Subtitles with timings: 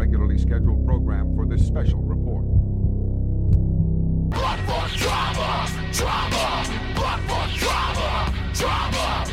[0.00, 2.42] regularly scheduled program for this special report.
[4.30, 5.68] Blood for Drama!
[5.92, 6.64] Drama!
[6.94, 7.38] Drama!
[8.54, 9.26] Drama!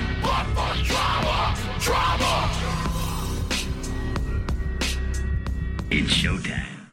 [0.83, 1.55] Drama!
[1.79, 2.33] Drama!
[5.89, 6.91] It's showtime.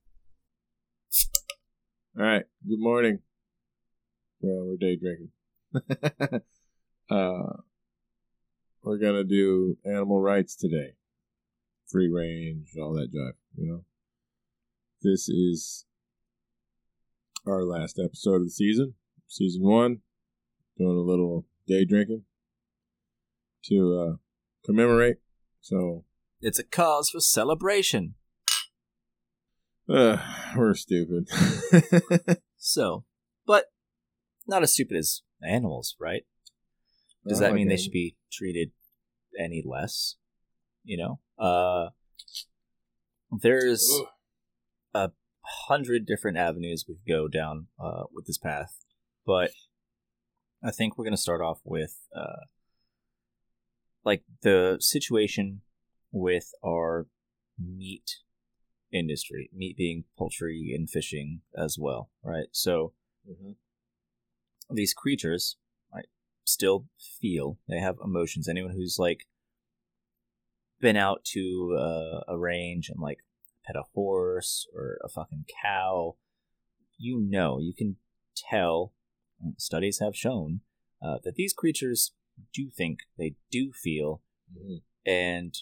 [2.16, 2.44] All right.
[2.68, 3.18] Good morning.
[4.40, 5.30] Well, we're day drinking.
[7.10, 7.56] uh,
[8.84, 10.94] we're gonna do animal rights today.
[11.90, 13.32] Free range, all that jive.
[13.56, 13.84] You know.
[15.02, 15.84] This is
[17.46, 18.94] our last episode of the season,
[19.28, 19.98] season one.
[20.78, 22.24] Doing a little day drinking
[23.66, 24.16] to uh,
[24.64, 25.18] commemorate.
[25.60, 26.04] So
[26.40, 28.14] It's a cause for celebration.
[29.88, 30.16] uh,
[30.56, 31.28] we're stupid.
[32.66, 33.04] So,
[33.46, 33.66] but
[34.46, 36.22] not as stupid as animals, right?
[37.28, 38.70] Does that like mean they should be treated
[39.38, 40.16] any less?
[40.82, 41.88] You know, uh,
[43.30, 44.02] there's
[44.94, 45.10] a
[45.68, 48.84] hundred different avenues we could go down uh, with this path,
[49.26, 49.50] but
[50.62, 52.46] I think we're going to start off with uh,
[54.04, 55.62] like the situation
[56.12, 57.06] with our
[57.58, 58.16] meat
[58.92, 62.46] industry, meat being poultry and fishing as well, right?
[62.52, 62.94] So
[63.28, 63.56] Mhm.
[64.70, 65.56] these creatures
[65.92, 66.06] right,
[66.44, 66.86] still
[67.20, 68.48] feel they have emotions.
[68.48, 69.26] Anyone who's like
[70.80, 73.18] been out to uh, a range and like
[73.64, 76.16] pet a horse or a fucking cow,
[76.98, 77.96] you know, you can
[78.36, 78.92] tell.
[79.58, 80.60] Studies have shown
[81.02, 82.12] uh, that these creatures
[82.52, 84.22] do think, they do feel,
[84.56, 84.82] Mhm.
[85.04, 85.54] and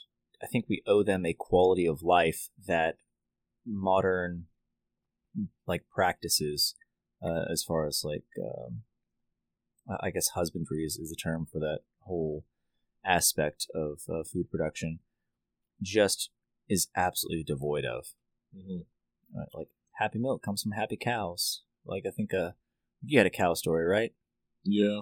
[0.43, 2.99] I think we owe them a quality of life that
[3.65, 4.47] modern
[5.67, 6.75] like practices
[7.23, 8.83] uh, as far as like um,
[10.01, 12.45] I guess husbandry is, is a term for that whole
[13.05, 15.00] aspect of uh, food production
[15.83, 16.31] just
[16.69, 18.14] is absolutely devoid of
[18.56, 18.84] Mhm.
[19.34, 19.48] right?
[19.55, 22.52] like happy milk comes from happy cows like i think uh
[23.05, 24.14] you had a cow story right
[24.64, 25.01] Yeah,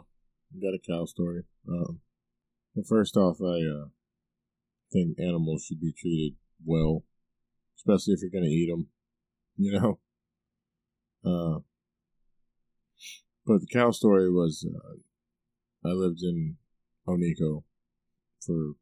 [0.58, 1.42] got a cow story.
[1.68, 2.00] Um,
[2.74, 3.88] well, first off, I uh,
[4.90, 7.04] think animals should be treated well,
[7.76, 8.88] especially if you're going to eat them.
[9.58, 9.98] You know.
[11.22, 11.58] Uh,
[13.46, 14.96] but the cow story was, uh,
[15.86, 16.56] I lived in
[17.06, 17.64] Onico
[18.44, 18.72] for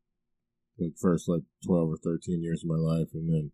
[0.79, 3.53] like first like twelve or thirteen years of my life, and then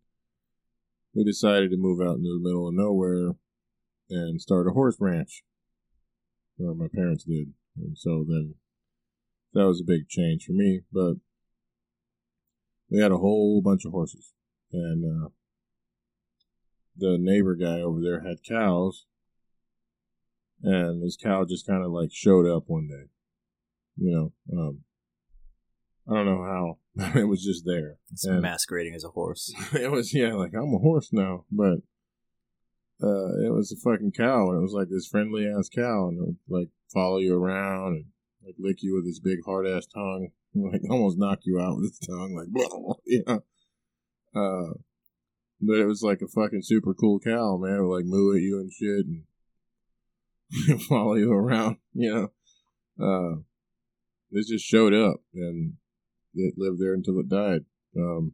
[1.15, 3.34] we decided to move out into the middle of nowhere
[4.10, 5.42] and start a horse ranch
[6.59, 7.53] or my parents did.
[7.76, 8.54] And so then
[9.53, 10.82] that was a big change for me.
[10.92, 11.15] But
[12.91, 14.32] we had a whole bunch of horses.
[14.72, 15.28] And uh,
[16.97, 19.06] the neighbor guy over there had cows.
[20.62, 23.10] And this cow just kind of like showed up one day.
[23.97, 24.81] You know, um,
[26.09, 26.78] I don't know how.
[27.19, 27.97] it was just there.
[28.12, 31.78] it's And- masquerading as a horse it was yeah, like I'm a horse now, but
[33.03, 36.19] uh, it was a fucking cow, and it was like this friendly ass cow, and
[36.19, 38.04] it would like follow you around and
[38.44, 41.76] like lick you with his big hard ass tongue, and, like almost knock you out
[41.76, 42.48] with his tongue, like
[43.06, 43.42] you know.
[44.34, 44.75] Uh,
[45.60, 47.76] but it was like a fucking super cool cow, man.
[47.76, 52.31] It would like moo at you and shit, and follow you around, you know.
[53.00, 53.41] Uh,
[54.31, 55.75] it just showed up, and
[56.34, 57.65] it lived there until it died.
[57.97, 58.33] Um,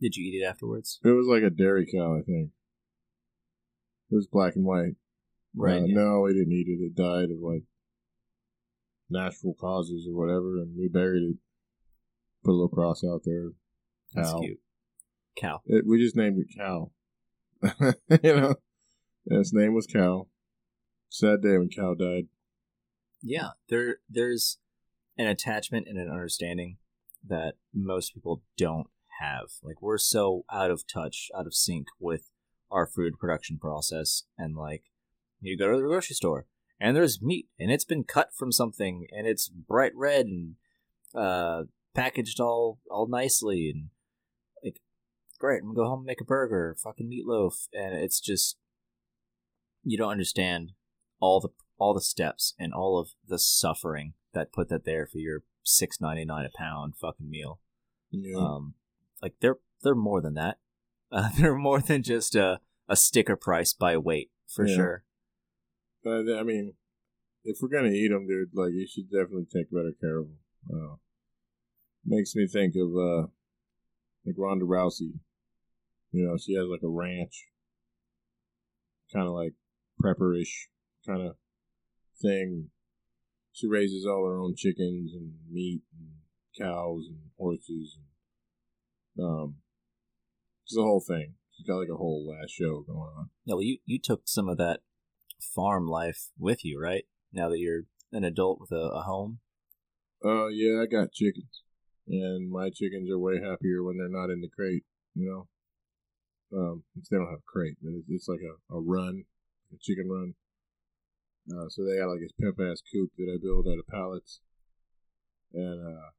[0.00, 2.50] did you eat it afterwards it was like a dairy cow, I think.
[4.10, 4.96] It was black and white.
[5.54, 5.94] right Uh, yeah.
[5.94, 6.84] No, we didn't eat it.
[6.84, 7.62] It died of like
[9.08, 11.36] natural causes or whatever, and we buried it.
[12.44, 13.50] Put a little cross out there.
[14.12, 14.40] that's Cow.
[14.40, 14.58] cute
[15.36, 16.90] cow It, we just named it Cow.
[17.62, 18.54] you know,
[19.26, 20.28] and its name was Cow.
[21.08, 22.28] Sad day when Cow died.
[23.22, 24.58] yeah there there's
[25.16, 26.76] an attachment and an understanding
[27.26, 28.88] that most people don't
[29.20, 29.46] have.
[29.62, 32.30] Like we're so out of touch out of sync with
[32.70, 34.84] our food production process and like
[35.40, 36.46] you go to the grocery store
[36.80, 40.54] and there's meat and it's been cut from something and it's bright red and
[41.14, 41.64] uh
[41.94, 43.90] packaged all all nicely and
[44.64, 44.80] like
[45.38, 47.68] great i'm gonna go home and make a burger fucking meatloaf.
[47.72, 48.56] And it's just
[49.84, 50.72] you don't understand
[51.20, 55.18] all the all the steps and all of the suffering that put that there for
[55.18, 57.60] your six ninety nine a pound fucking meal.
[58.10, 58.36] Yeah.
[58.38, 58.74] Um,
[59.22, 60.58] like they're they're more than that.
[61.12, 62.58] Uh, they're more than just a
[62.88, 64.74] a sticker price by weight for Yeah.
[64.74, 65.04] sure.
[66.02, 66.74] But I mean,
[67.44, 70.38] if we're gonna eat them, dude, like you should definitely take better care of them.
[70.72, 70.96] Uh,
[72.04, 73.26] makes me think of uh,
[74.26, 75.20] like Ronda Rousey.
[76.10, 77.44] You know, she has like a ranch,
[79.12, 79.52] kind of like
[80.02, 80.66] prepperish
[81.06, 81.36] kind of
[82.20, 82.70] thing.
[83.54, 86.08] She raises all her own chickens and meat and
[86.58, 89.56] cows and horses and um,
[90.64, 91.34] it's the whole thing.
[91.52, 93.30] She's got like a whole last show going on.
[93.44, 94.80] Yeah, well, you you took some of that
[95.40, 97.04] farm life with you, right?
[97.32, 99.38] Now that you're an adult with a, a home.
[100.24, 101.62] Uh, yeah, I got chickens,
[102.08, 104.84] and my chickens are way happier when they're not in the crate.
[105.14, 105.46] You
[106.50, 109.24] know, um, they don't have a crate, but it's, it's like a, a run,
[109.72, 110.34] a chicken run.
[111.50, 114.40] Uh, so they got like this pimp ass coop that I build out of pallets,
[115.52, 116.10] and uh,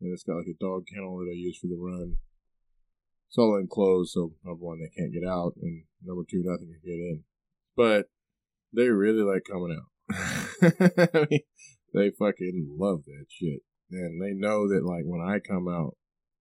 [0.00, 2.16] and it's got like a dog kennel that I use for the run.
[3.28, 6.80] It's all enclosed, so number one they can't get out, and number two nothing can
[6.84, 7.24] get in.
[7.76, 8.06] But
[8.74, 9.90] they really like coming out.
[11.14, 11.40] I mean,
[11.94, 13.60] they fucking love that shit,
[13.92, 15.96] and they know that like when I come out,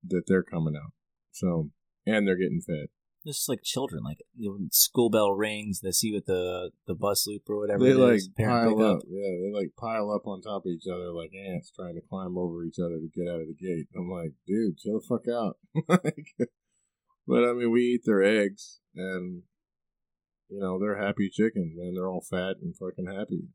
[0.08, 0.94] that they're coming out.
[1.31, 1.69] So
[2.08, 2.88] and they're getting fed.
[3.27, 6.95] Just like children, like you know, when school bell rings, they see with the the
[6.95, 7.83] bus loop or whatever.
[7.83, 9.01] They like is, pile up.
[9.09, 9.35] yeah.
[9.41, 12.63] They like pile up on top of each other like ants trying to climb over
[12.63, 13.88] each other to get out of the gate.
[13.97, 15.57] I'm like, dude, chill the fuck out.
[15.89, 16.50] Like,
[17.27, 19.44] but I mean, we eat their eggs, and
[20.50, 21.94] you know they're happy chickens, man.
[21.94, 23.50] They're all fat and fucking happy.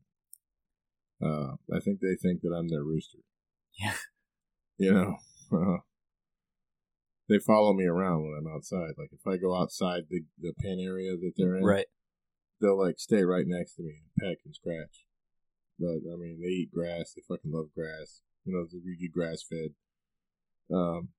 [1.23, 3.19] Uh, I think they think that I'm their rooster.
[3.79, 3.95] Yeah.
[4.77, 5.15] You know,
[5.51, 5.77] uh,
[7.33, 8.93] they follow me around when I'm outside.
[8.95, 11.87] Like if I go outside the the pen area that they're in, Right.
[12.61, 15.05] they'll like stay right next to me and peck and scratch.
[15.79, 17.13] But I mean, they eat grass.
[17.15, 18.21] They fucking love grass.
[18.45, 19.73] You know, we get grass fed.
[20.71, 21.09] Um,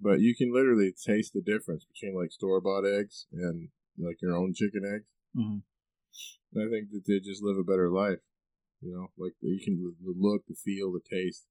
[0.00, 4.36] but you can literally taste the difference between like store bought eggs and like your
[4.36, 5.06] own chicken eggs.
[5.34, 5.58] hmm
[6.56, 8.24] I think that they just live a better life.
[8.80, 11.46] You know, like you can the look, the feel, the taste.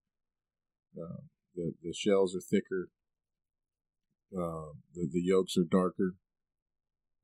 [0.99, 1.21] Uh,
[1.55, 2.89] the the shells are thicker.
[4.35, 6.15] Uh, the the yolks are darker.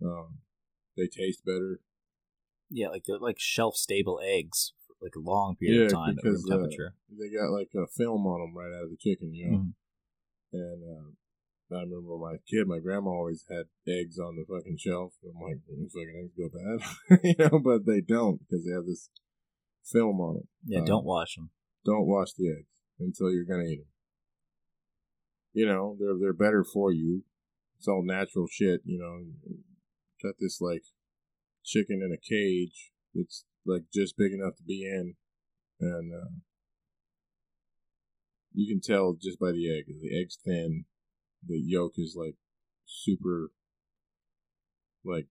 [0.04, 0.40] Um,
[0.98, 1.80] they taste better.
[2.70, 6.24] Yeah, like they're like shelf stable eggs for like a long period of time at
[6.24, 6.96] room uh, temperature.
[7.10, 9.58] they got like a film on them right out of the chicken, you know.
[9.58, 9.74] Mhm.
[10.54, 15.14] And uh, I remember my kid, my grandma always had eggs on the fucking shelf.
[15.24, 18.86] I'm like, these fucking eggs go bad, you know, but they don't because they have
[18.86, 19.10] this
[19.84, 20.48] film on them.
[20.66, 21.50] Yeah, uh, don't wash them.
[21.86, 22.68] Don't wash the eggs
[23.00, 23.88] until you're gonna eat them.
[25.54, 27.24] You know, they're they're better for you.
[27.78, 29.26] It's all natural shit, you know.
[30.24, 30.84] Got this like
[31.64, 32.92] chicken in a cage.
[33.14, 35.16] It's like just big enough to be in,
[35.80, 36.30] and uh,
[38.54, 39.86] you can tell just by the egg.
[39.88, 40.86] The egg's thin.
[41.48, 42.36] The yolk is like
[42.86, 43.52] super,
[45.04, 45.28] like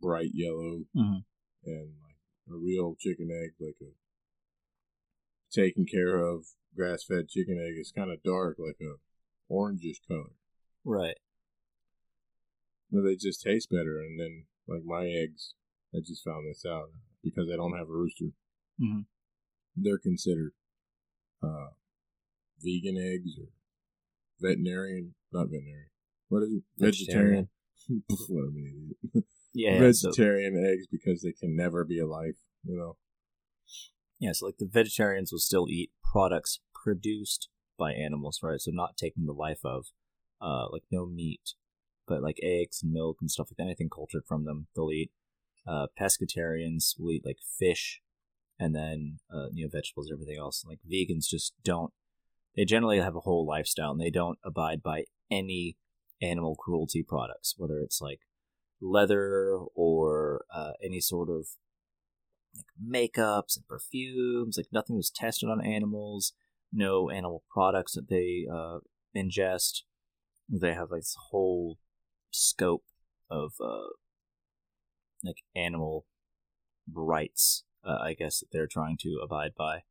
[0.00, 1.24] bright yellow, Mhm.
[1.64, 2.16] and like
[2.48, 3.92] a real chicken egg, like a
[5.50, 8.96] taken care of grass fed chicken egg is kind of dark, like a
[9.50, 10.32] orangish color.
[10.84, 11.16] Right.
[12.90, 14.00] But they just taste better.
[14.00, 15.54] And then, like my eggs,
[15.94, 16.90] I just found this out
[17.22, 18.32] because I don't have a rooster.
[18.80, 19.06] Mhm.
[19.76, 20.52] They're considered
[21.42, 21.68] uh,
[22.60, 23.48] vegan eggs or
[24.40, 25.90] veterinarian, not veterinarian.
[26.28, 26.62] What is it?
[26.76, 27.48] Vegetarian.
[28.28, 29.24] What an idiot.
[29.54, 29.78] Yeah.
[29.92, 32.34] so, Vegetarian eggs because they can never be alive.
[32.64, 32.96] You know.
[34.18, 34.32] yeah.
[34.32, 37.48] So like the vegetarians will still eat products produced
[37.78, 38.60] by animals, right?
[38.60, 39.86] So not taking the life of,
[40.40, 41.54] uh, like no meat,
[42.06, 43.64] but like eggs and milk and stuff like that.
[43.64, 45.10] Anything cultured from them, they'll eat.
[45.66, 48.00] Uh, pescatarians will eat like fish,
[48.58, 50.64] and then uh, you know vegetables, and everything else.
[50.66, 51.92] Like vegans just don't.
[52.56, 55.76] They generally have a whole lifestyle, and they don't abide by any
[56.22, 58.20] animal cruelty products, whether it's like
[58.80, 61.48] leather or uh, any sort of
[62.56, 64.56] like makeups and perfumes.
[64.56, 66.32] Like nothing was tested on animals.
[66.72, 68.78] No animal products that they uh,
[69.16, 69.82] ingest.
[70.48, 71.78] They have like this whole
[72.30, 72.84] scope
[73.30, 73.88] of uh,
[75.24, 76.06] like animal
[76.92, 79.82] rights, uh, I guess that they're trying to abide by.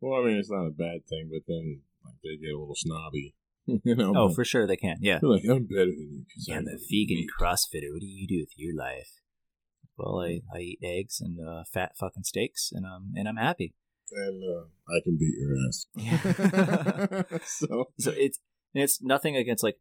[0.00, 2.76] Well, I mean, it's not a bad thing, but then like they get a little
[2.76, 3.34] snobby.
[3.66, 4.12] you know.
[4.16, 4.98] Oh, for sure they can.
[5.00, 5.18] Yeah.
[5.22, 6.24] like I'm better than you.
[6.46, 7.92] Yeah, I'm a vegan CrossFitter.
[7.92, 9.20] What do you do with your life?
[9.96, 13.74] Well, I, I eat eggs and uh, fat fucking steaks, and um and I'm happy.
[14.12, 15.86] And uh, I can beat your ass.
[17.44, 18.38] so so it's
[18.74, 19.76] and it's nothing against like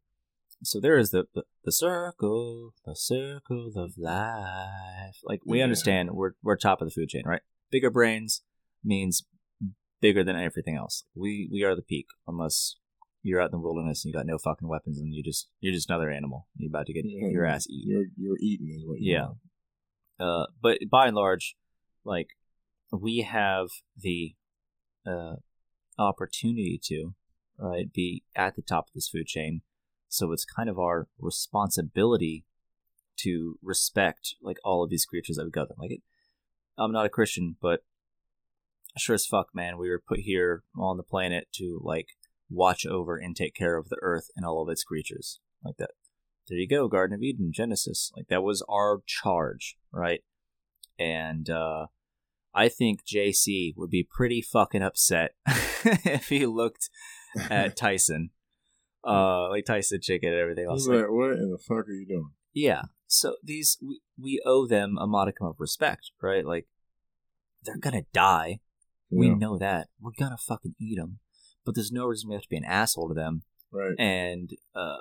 [0.64, 5.18] so there is the, the the circle the circle of life.
[5.24, 5.64] Like we Yeah.
[5.66, 7.42] understand we're we're top of the food chain right?
[7.72, 8.42] Bigger brains
[8.84, 9.24] means
[10.02, 11.04] bigger than everything else.
[11.16, 12.76] We we are the peak unless
[13.22, 15.74] you're out in the wilderness and you got no fucking weapons and you just you're
[15.74, 16.48] just another animal.
[16.56, 17.90] You're about to get your ass eaten.
[17.92, 20.26] You're you're eating is what you Yeah.
[20.26, 21.56] uh, but by and large,
[22.06, 22.28] like
[22.92, 23.68] we have
[23.98, 24.36] the
[25.06, 25.36] uh,
[25.98, 27.14] opportunity to
[27.58, 29.62] right be at the top of this food chain,
[30.08, 32.46] so it's kind of our responsibility
[33.18, 35.78] to respect like all of these creatures that we've got them.
[35.80, 36.02] Like it,
[36.78, 37.82] I'm not a Christian, but
[38.98, 42.08] sure as fuck, man, we were put here on the planet to like
[42.50, 45.92] watch over and take care of the earth and all of its creatures like that.
[46.48, 48.12] there you go, Garden of Eden, Genesis.
[48.16, 50.22] Like that was our charge, right?
[50.98, 51.88] And uh,
[52.54, 56.90] I think JC would be pretty fucking upset if he looked
[57.50, 58.32] at Tyson,
[59.08, 60.86] uh, like Tyson Chicken and everything else.
[60.86, 62.32] He's Like, what in the fuck are you doing?
[62.54, 62.84] yeah.
[63.12, 66.46] So these we, we owe them a modicum of respect, right?
[66.46, 66.68] Like
[67.64, 68.60] they're gonna die.
[69.10, 69.88] We Yeah, know that.
[70.00, 71.20] We're gonna fucking eat them.
[71.66, 73.42] But there's no reason we have to be an asshole to them
[73.72, 73.96] right.
[73.98, 74.98] and uh,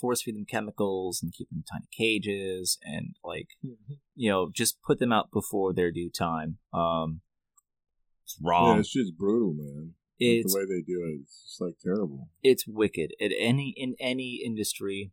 [0.00, 3.48] force feed them chemicals and keep them in tiny cages and like
[4.14, 6.58] you know just put them out before their due time.
[6.72, 7.20] Um,
[8.24, 8.78] it's Yeah, wrong.
[8.80, 9.94] it's just brutal, man.
[10.20, 11.20] Like, it's the way they do it.
[11.22, 12.28] It's just like terrible.
[12.42, 15.12] it's wicked at any in any industry,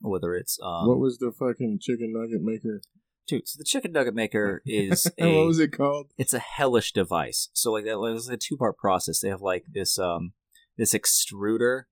[0.00, 2.80] whether it's um, what was the fucking chicken nugget maker?
[3.28, 3.46] dude.
[3.46, 6.08] So the chicken nugget maker is what was it called?
[6.18, 7.50] it's a hellish device.
[7.52, 9.20] So like that it's a two part process.
[9.20, 10.32] They have like this um
[10.76, 11.82] this extruder,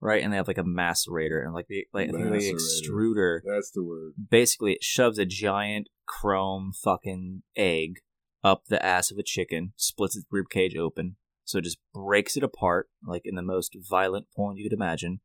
[0.00, 3.40] right, and they have like a macerator, and like the like I think the extruder
[3.44, 4.12] That's the word.
[4.30, 8.00] basically it shoves a giant chrome fucking egg
[8.44, 12.36] up the ass of a chicken, splits its rib cage open, so it just breaks
[12.36, 15.20] it apart like in the most violent porn you could imagine.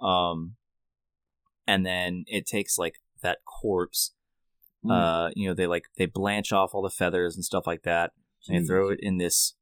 [0.00, 0.56] Um,
[1.66, 4.12] and then it takes like that corpse.
[4.84, 4.92] Mm.
[4.92, 8.12] Uh, you know, they like they blanch off all the feathers and stuff like that,
[8.48, 9.54] and they throw it in this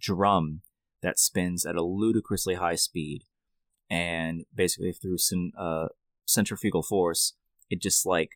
[0.00, 0.62] drum
[1.02, 3.24] that spins at a ludicrously high speed,
[3.90, 5.88] and basically through some uh,
[6.26, 7.34] centrifugal force,
[7.68, 8.30] it just like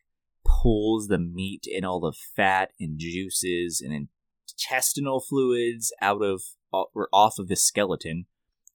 [0.45, 4.09] pulls the meat and all the fat and juices and
[4.47, 8.25] intestinal fluids out of or off of the skeleton.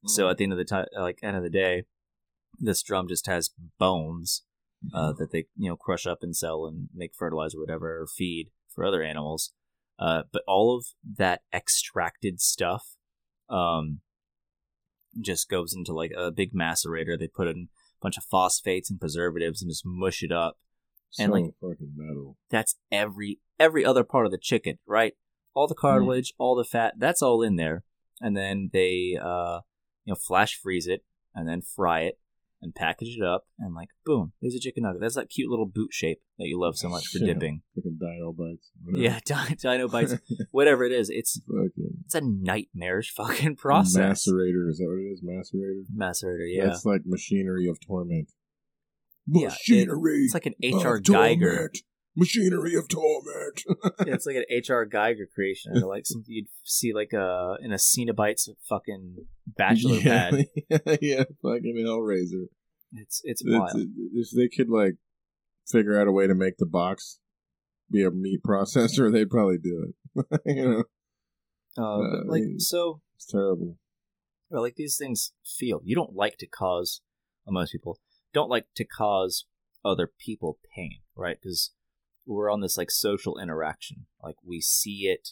[0.07, 0.31] So Mm.
[0.31, 1.85] at the end of the time, like end of the day,
[2.59, 4.43] this drum just has bones
[4.95, 8.07] uh, that they you know crush up and sell and make fertilizer, or whatever, or
[8.07, 9.53] feed for other animals.
[9.99, 10.87] Uh, but all of
[11.19, 12.97] that extracted stuff
[13.51, 14.01] um,
[15.21, 17.19] just goes into like a big macerator.
[17.19, 20.59] They put in a bunch of phosphates and preservatives and just mush it up.
[21.11, 22.37] so and, like- fucking metal.
[22.51, 25.15] That's every every other part of the chicken, right?
[25.55, 27.83] All the cartilage, all the fat, that's all in there.
[28.21, 29.61] And then they uh,
[30.05, 32.19] you know flash freeze it and then fry it
[32.63, 35.01] and package it up and like boom, there's a chicken nugget.
[35.01, 37.33] That's that cute little boot shape that you love so much for Yeah.
[37.35, 37.63] dipping.
[37.75, 38.71] Fucking dino bites.
[38.85, 39.03] whatever.
[39.03, 40.15] Yeah, di- dino bites,
[40.51, 41.09] whatever it is.
[41.11, 44.27] It's fucking it's a nightmarish fucking process.
[44.29, 44.69] macerator.
[44.69, 45.23] Is that what it is?
[45.23, 45.85] Macerator.
[45.97, 46.67] Macerator, yeah.
[46.67, 48.29] That's like machinery of torment.
[49.27, 50.25] Yeah, it- Machinery.
[50.25, 51.05] It's like an HR Giger.
[51.05, 51.79] torment.
[52.17, 53.63] Machinery of torment.
[54.07, 57.73] Yeah, it's like an HR Giger creation, or like something you'd see like uh in
[57.73, 60.47] a Cenobites fucking bachelor yeah, pad.
[61.01, 62.47] yeah, fucking Hellraiser.
[62.93, 63.87] It's it's It's- wild.
[64.15, 64.95] if they could like
[65.69, 67.19] figure out a way to make the box
[67.91, 70.41] be a meat processor, they'd probably do it.
[70.47, 70.85] you know,
[71.79, 73.77] Uh, uh, like I mean- so, it's terrible.
[74.49, 75.81] well, like these things feel.
[75.85, 77.01] You don't like to cause.
[77.45, 77.99] well, most people
[78.33, 79.45] don't like to cause
[79.85, 81.37] other people pain, right?
[81.41, 81.73] Because
[82.27, 84.07] we're on this like social interaction.
[84.23, 85.31] Like we see it,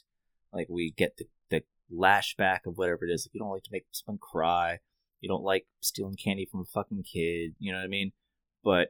[0.53, 3.27] like we get the the lashback of whatever it is.
[3.27, 4.79] Like you don't like to make someone cry.
[5.21, 7.55] You don't like stealing candy from a fucking kid.
[7.59, 8.13] You know what I mean?
[8.63, 8.89] But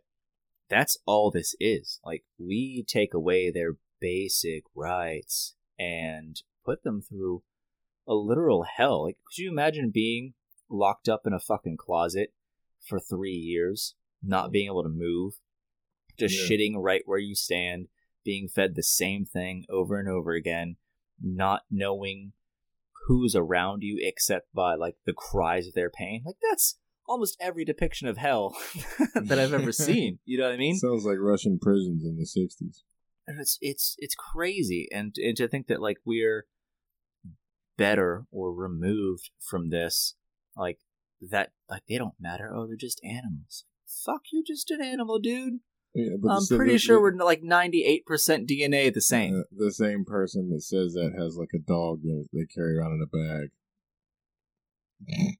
[0.69, 2.01] that's all this is.
[2.05, 7.43] Like we take away their basic rights and put them through
[8.07, 9.05] a literal hell.
[9.05, 10.35] Like could you imagine being
[10.71, 12.33] locked up in a fucking closet
[12.87, 15.35] for 3 years, not being able to move,
[16.19, 16.57] just Yeah.
[16.57, 17.89] shitting right where you stand,
[18.25, 20.77] being fed the same thing over and over again,
[21.21, 22.33] not knowing
[23.07, 26.23] who's around you except by like the cries of their pain.
[26.27, 28.55] Like that's almost every depiction of hell
[29.15, 30.19] that I've ever seen.
[30.27, 30.77] You know what I mean?
[30.77, 32.83] Sounds like Russian prisons in the '60s.
[33.27, 36.47] and it's it's it's crazy and and to think that like we're
[37.77, 40.15] better or removed from this
[40.57, 40.79] like
[41.21, 45.61] that like they don't matter oh they're just animals fuck you're just an animal dude
[45.99, 48.05] Yeah, i'm the- pretty the- sure the- we're like 98%
[48.49, 52.27] dna the same Uh, the same person that says that has like a dog that
[52.33, 53.49] they carry around in a bag.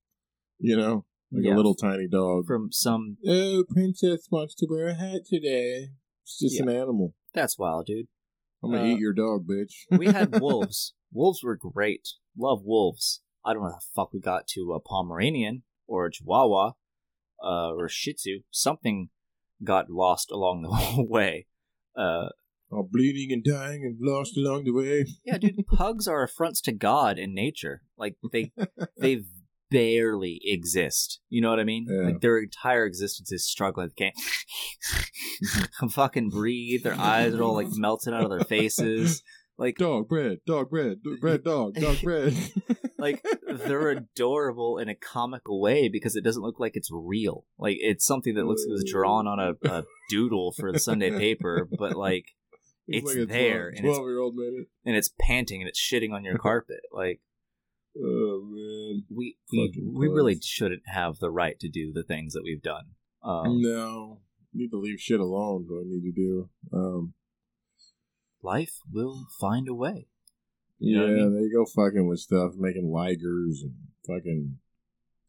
[0.59, 1.55] you know, like Yeah.
[1.55, 2.47] a little tiny dog.
[2.47, 5.89] from some oh, princess wants to wear a hat today.
[6.25, 6.63] It's just Yeah.
[6.65, 7.15] an animal.
[7.35, 8.09] that's wild dude
[8.63, 9.75] I'm gonna Uh, eat your dog, bitch.
[9.99, 14.21] we had wolves wolves were great love wolves i don't know how the fuck we
[14.21, 16.73] got to a pomeranian or a chihuahua
[17.43, 19.09] uh, or shih tzu something
[19.65, 21.47] got lost along the way
[21.99, 22.29] uh,
[22.71, 25.05] All bleeding and dying and lost along the way.
[25.25, 27.83] Yeah, dude, pugs are affronts to God and nature.
[27.99, 28.53] Like they
[28.97, 29.23] they
[29.71, 31.21] barely exist.
[31.29, 31.87] You know what I mean?
[31.89, 32.07] Yeah.
[32.07, 33.91] Like their entire existence is struggling.
[33.99, 34.13] They
[35.81, 36.85] can't fucking breathe.
[36.85, 39.23] Their eyes are all like melting out of their faces.
[39.59, 42.33] Like Dog bread, dog bread, bread dog, dog bread.
[42.97, 47.45] like they're adorable in a comical way because it doesn't look like it's real.
[47.59, 50.79] Like it's something that looks like it was drawn on a, a doodle for the
[50.79, 52.27] Sunday paper, but like
[52.87, 54.69] it's like a there, and it's- Twelve year old made it.
[54.87, 56.81] and it's panting and it's shitting on your carpet.
[56.93, 57.21] Like
[58.01, 59.05] Oh man.
[59.11, 62.63] we we, Fucking we really shouldn't have the right to do the things that we've
[62.63, 62.85] done.
[63.25, 64.21] Um, no,
[64.55, 65.65] need to leave shit alone.
[65.69, 66.49] What I need to do.
[66.73, 67.15] Um,
[68.43, 70.07] Life will find a way.
[70.79, 71.43] You yeah, know I mean?
[71.43, 73.75] they go fucking with stuff, making ligers and
[74.07, 74.59] fucking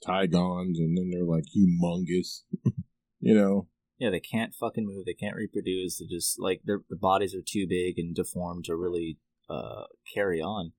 [0.05, 2.43] tigons, and then they're like humongous.
[3.19, 5.05] you know, Yeah, they can't fucking move.
[5.05, 5.97] They can't reproduce.
[5.99, 9.17] They just like their the bodies are too big and deformed to really
[9.49, 10.73] uh, carry on.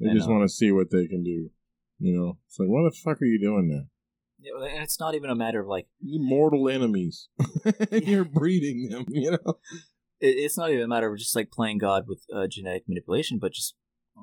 [0.00, 0.36] they I just know.
[0.36, 1.50] want to see what they can do.
[1.98, 3.86] You know, it's like, what the fuck are you doing there?
[4.38, 7.28] Yeah, And it's not even a matter of like You're mortal enemies.
[7.90, 9.04] and you're breeding them.
[9.08, 9.58] You know.
[10.20, 13.38] It, it's not even a matter of just like playing God with uh, genetic manipulation,
[13.38, 13.74] but just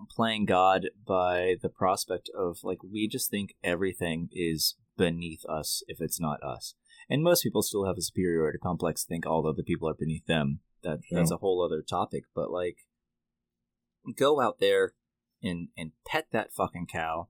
[0.10, 6.02] playing God by the prospect of like we just think everything is beneath us if
[6.02, 6.76] it's not us.
[7.10, 10.60] And most people still have a superiority complex, think all other people are beneath them.
[10.84, 12.24] That that's a whole other topic.
[12.36, 12.78] But like,
[14.18, 14.94] go out there
[15.42, 17.30] and and pet that fucking cow.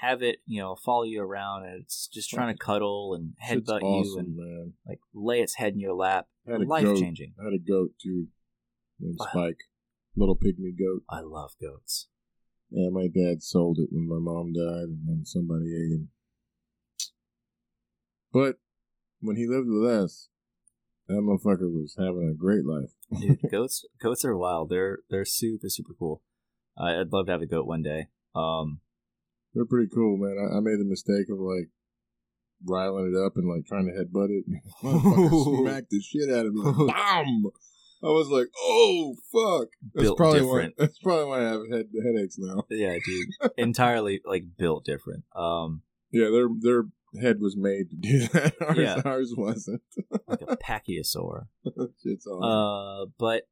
[0.00, 3.80] Have it, you know, follow you around, and it's just trying to cuddle and headbutt
[3.80, 4.72] you awesome, and man.
[4.86, 6.26] like lay its head in your lap.
[6.46, 7.00] Life goat.
[7.00, 7.34] changing.
[7.40, 8.26] I had a goat too,
[8.98, 9.26] named Wow.
[9.30, 9.58] Spike,
[10.16, 11.02] little pygmy goat.
[11.08, 12.08] I love goats.
[12.70, 16.08] Yeah, my dad sold it when my mom died, and then somebody ate him.
[18.32, 18.56] But
[19.20, 20.28] when he lived with us,
[21.06, 22.90] that motherfucker was having a great life.
[23.20, 24.70] Dude, goats goats are wild.
[24.70, 26.22] They're they're super super cool.
[26.76, 28.08] I I'd love to have a goat one day.
[28.34, 28.80] Um,
[29.54, 30.36] They're pretty cool, man.
[30.38, 31.68] I, I made the mistake of like
[32.66, 34.44] riling it up and like trying to headbutt it.
[34.82, 36.62] Motherfucker smacked the shit out of me.
[36.62, 37.44] Like, Bam!
[38.02, 39.68] I was like, oh fuck.
[39.94, 40.74] That's Built probably different.
[40.76, 40.84] why.
[40.86, 42.64] That's probably why I have head headaches now.
[42.70, 45.24] yeah, dude, entirely like built different.
[45.34, 46.82] Um, Yeah, their their
[47.22, 48.54] head was made to do that.
[48.60, 49.00] Ours, Yeah.
[49.04, 49.82] ours wasn't.
[50.26, 51.46] like a pachyosaur.
[52.02, 52.42] Shit's awesome.
[52.42, 53.44] Uh, but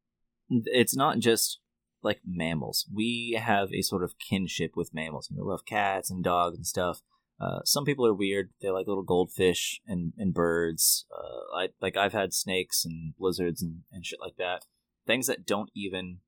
[0.51, 1.61] it's not just
[2.03, 2.87] like mammals.
[2.93, 5.29] We have a sort of kinship with mammals.
[5.31, 7.03] We love cats and dogs and stuff.
[7.41, 8.51] Uh, some people are weird.
[8.61, 11.07] They like little goldfish and, and birds.
[11.11, 14.67] Uh, I like I've had snakes and lizards and, and shit like that.
[15.07, 16.19] Things that don't even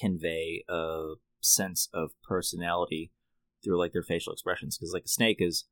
[0.00, 3.10] convey a sense of personality
[3.62, 4.78] through like their facial expressions.
[4.78, 5.64] Because like a snake is,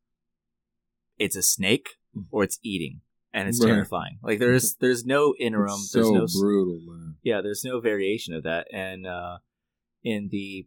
[1.18, 1.96] it's a snake
[2.30, 3.00] or it's eating,
[3.32, 3.68] and it's Right.
[3.68, 4.18] terrifying.
[4.22, 5.80] Like there's there's no interim.
[5.80, 7.09] It's there's so no brutal, man.
[7.22, 8.66] Yeah, there's no variation of that.
[8.72, 9.38] And uh,
[10.02, 10.66] in the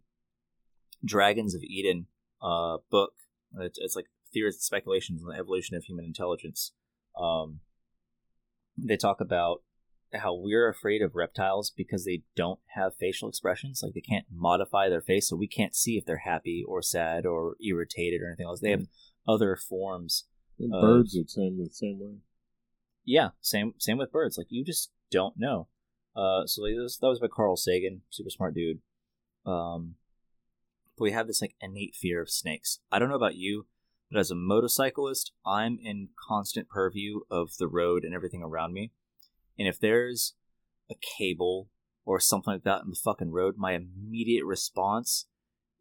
[1.04, 2.08] Dragons of Eden
[2.42, 3.14] uh, book,
[3.60, 6.72] it's, it's like theories and speculations on the evolution of human intelligence.
[7.20, 7.60] Um,
[8.78, 9.62] they talk about
[10.14, 13.82] how we're afraid of reptiles because they don't have facial expressions.
[13.84, 17.26] Like they can't modify their face, so we can't see if they're happy or sad
[17.26, 18.60] or irritated or anything else.
[18.60, 18.88] They have
[19.28, 20.26] other forms
[20.60, 22.18] And birds are same the same way.
[23.06, 24.38] yeah, same same with birds.
[24.38, 25.68] Like you just don't know.
[26.16, 28.80] Uh, so like, that was by Carl Sagan, super smart dude.
[29.46, 29.96] Um,
[30.98, 32.80] but we have this like innate fear of snakes.
[32.92, 33.66] I don't know about you,
[34.12, 38.92] but as a motorcyclist, I'm in constant purview of the road and everything around me.
[39.58, 40.36] And if there's
[40.90, 41.70] a cable
[42.06, 45.26] or something like that in the fucking road, my immediate response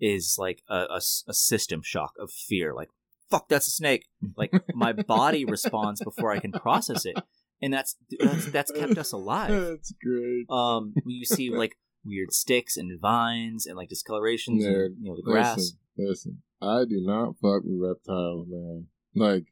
[0.00, 2.74] is like a system shock of fear.
[2.74, 2.88] Like,
[3.30, 4.06] fuck, that's a snake.
[4.36, 7.16] Like my body responds before I can process it,
[7.62, 9.50] and that's that's, that's kept us alive.
[9.70, 10.46] That's great.
[10.50, 14.86] Um, you see like weird sticks and vines and like discolorations, Nerd.
[14.86, 15.56] and, you know, the grass.
[15.56, 16.42] Listen, listen.
[16.60, 18.86] I do not fuck with reptiles, man.
[19.14, 19.46] Like,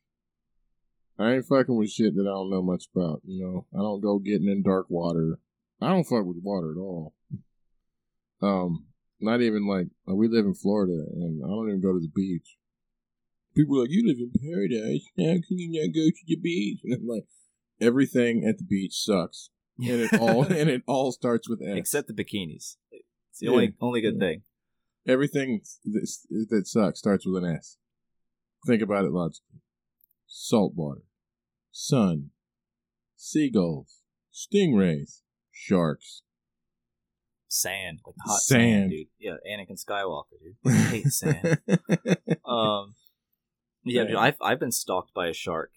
[1.19, 3.23] I ain't fucking with shit that I don't know much about.
[3.25, 5.39] You know, I don't go getting in dark water.
[5.81, 7.15] I don't fuck with water at all.
[8.43, 8.87] Um,
[9.21, 12.13] not even like uh, we live in Florida, and I don't even go to the
[12.15, 12.57] beach.
[13.57, 15.05] People are like, "You live in paradise.
[15.19, 17.27] How can you not go to the beach?" And I'm like,
[17.81, 21.77] everything at the beach sucks, and it all and it all starts with S.
[21.77, 22.77] except the bikinis.
[22.91, 23.51] It's the Yeah.
[23.53, 24.21] only only good Yeah.
[24.29, 24.43] thing.
[25.07, 26.09] Everything that,
[26.51, 27.79] that sucks starts with an S.
[28.67, 29.61] Think about it logically.
[30.27, 31.03] Salt water,
[31.73, 32.31] sun,
[33.17, 34.01] seagulls,
[34.33, 36.23] stingrays, sharks.
[37.49, 38.63] Sand, like hot Sand.
[38.63, 39.07] sand, dude.
[39.19, 40.57] Yeah, Anakin Skywalker, dude.
[40.67, 41.59] I hate sand.
[42.45, 42.95] Um,
[43.85, 45.73] yeah, dude, I've I've been stalked by a shark,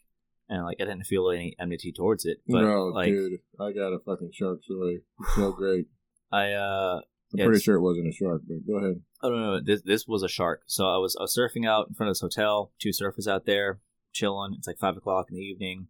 [0.50, 3.94] and like I didn't feel any enmity towards it, but no, like dude, I got
[3.94, 5.02] a fucking shark story.
[5.20, 5.88] It's so great.
[6.32, 7.02] I uh
[7.34, 9.02] I'm Yeah, pretty sure it wasn't a shark, but go ahead.
[9.22, 10.64] Oh no, no, this this was a shark.
[10.68, 12.72] So I was I was surfing out in front of this hotel.
[12.80, 13.80] Two surfers out there
[14.12, 14.54] chilling.
[14.58, 15.88] It's like five o'clock in the evening.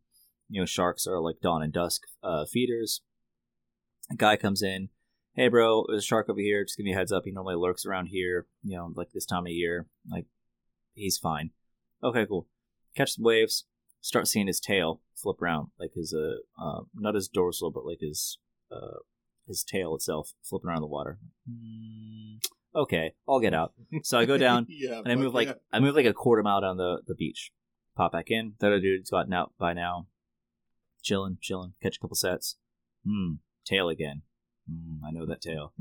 [0.49, 3.01] You know, sharks are like dawn and dusk uh, feeders.
[4.11, 4.89] A guy comes in
[5.33, 6.63] "Hey, bro, there's a shark over here.
[6.63, 7.23] Just give me a heads up.
[7.25, 8.45] He normally lurks around here.
[8.63, 9.87] You know, like this time of year.
[10.09, 10.25] Like,
[10.93, 11.51] he's fine.
[12.03, 12.47] Okay, cool.
[12.95, 13.65] Catch some waves.
[14.03, 17.99] Start seeing his tail flip around, like his uh, uh not his dorsal, but like
[18.01, 18.37] his
[18.69, 18.99] uh
[19.47, 21.19] his tail itself flipping around the water.
[21.49, 22.35] Hmm,
[22.75, 23.71] okay, I'll get out.
[24.03, 25.53] So I go down yeah, and I move like yeah.
[25.71, 27.51] I move like a quarter mile down the, the beach.
[27.95, 28.55] Pop back in.
[28.59, 30.07] That other dude's gotten out by now.
[31.01, 31.73] Chilling, chilling.
[31.81, 32.57] Catch a couple sets.
[33.07, 33.35] Hmm.
[33.65, 34.23] Tail again.
[34.69, 35.05] Hmm.
[35.07, 35.73] I know that tail.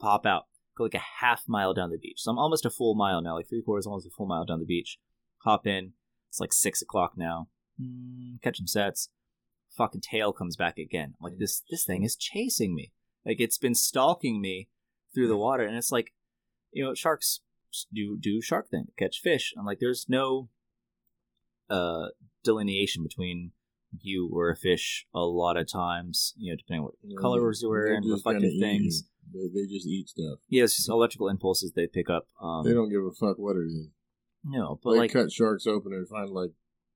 [0.00, 0.46] Pop out.
[0.76, 2.22] Go like a half mile down the beach.
[2.22, 4.58] So I'm almost a full mile now, like three quarters, almost a full mile down
[4.58, 4.98] the beach.
[5.44, 5.92] Hop in.
[6.32, 7.48] It's like six o'clock now.
[7.78, 8.36] Hmm.
[8.42, 9.10] Catch some sets.
[9.76, 11.12] Fucking tail comes back again.
[11.20, 12.90] I'm like this this thing is chasing me.
[13.26, 14.68] Like it's been stalking me
[15.12, 16.14] through the water, and it's like,
[16.72, 17.40] you know, sharks
[17.92, 19.52] do do shark thing, catch fish.
[19.58, 20.48] I'm like, there's no
[21.68, 22.06] uh
[22.42, 23.52] delineation between
[24.00, 27.60] you or a fish a lot of times, you know, depending on what Yeah, colors
[27.62, 29.04] you wear and reflective things.
[29.34, 30.38] They, they just eat stuff.
[30.48, 32.26] Yeah, electrical impulses they pick up.
[32.40, 33.88] Um, They don't give a fuck what it is.
[34.44, 36.50] No, but they like, cut sharks open and find like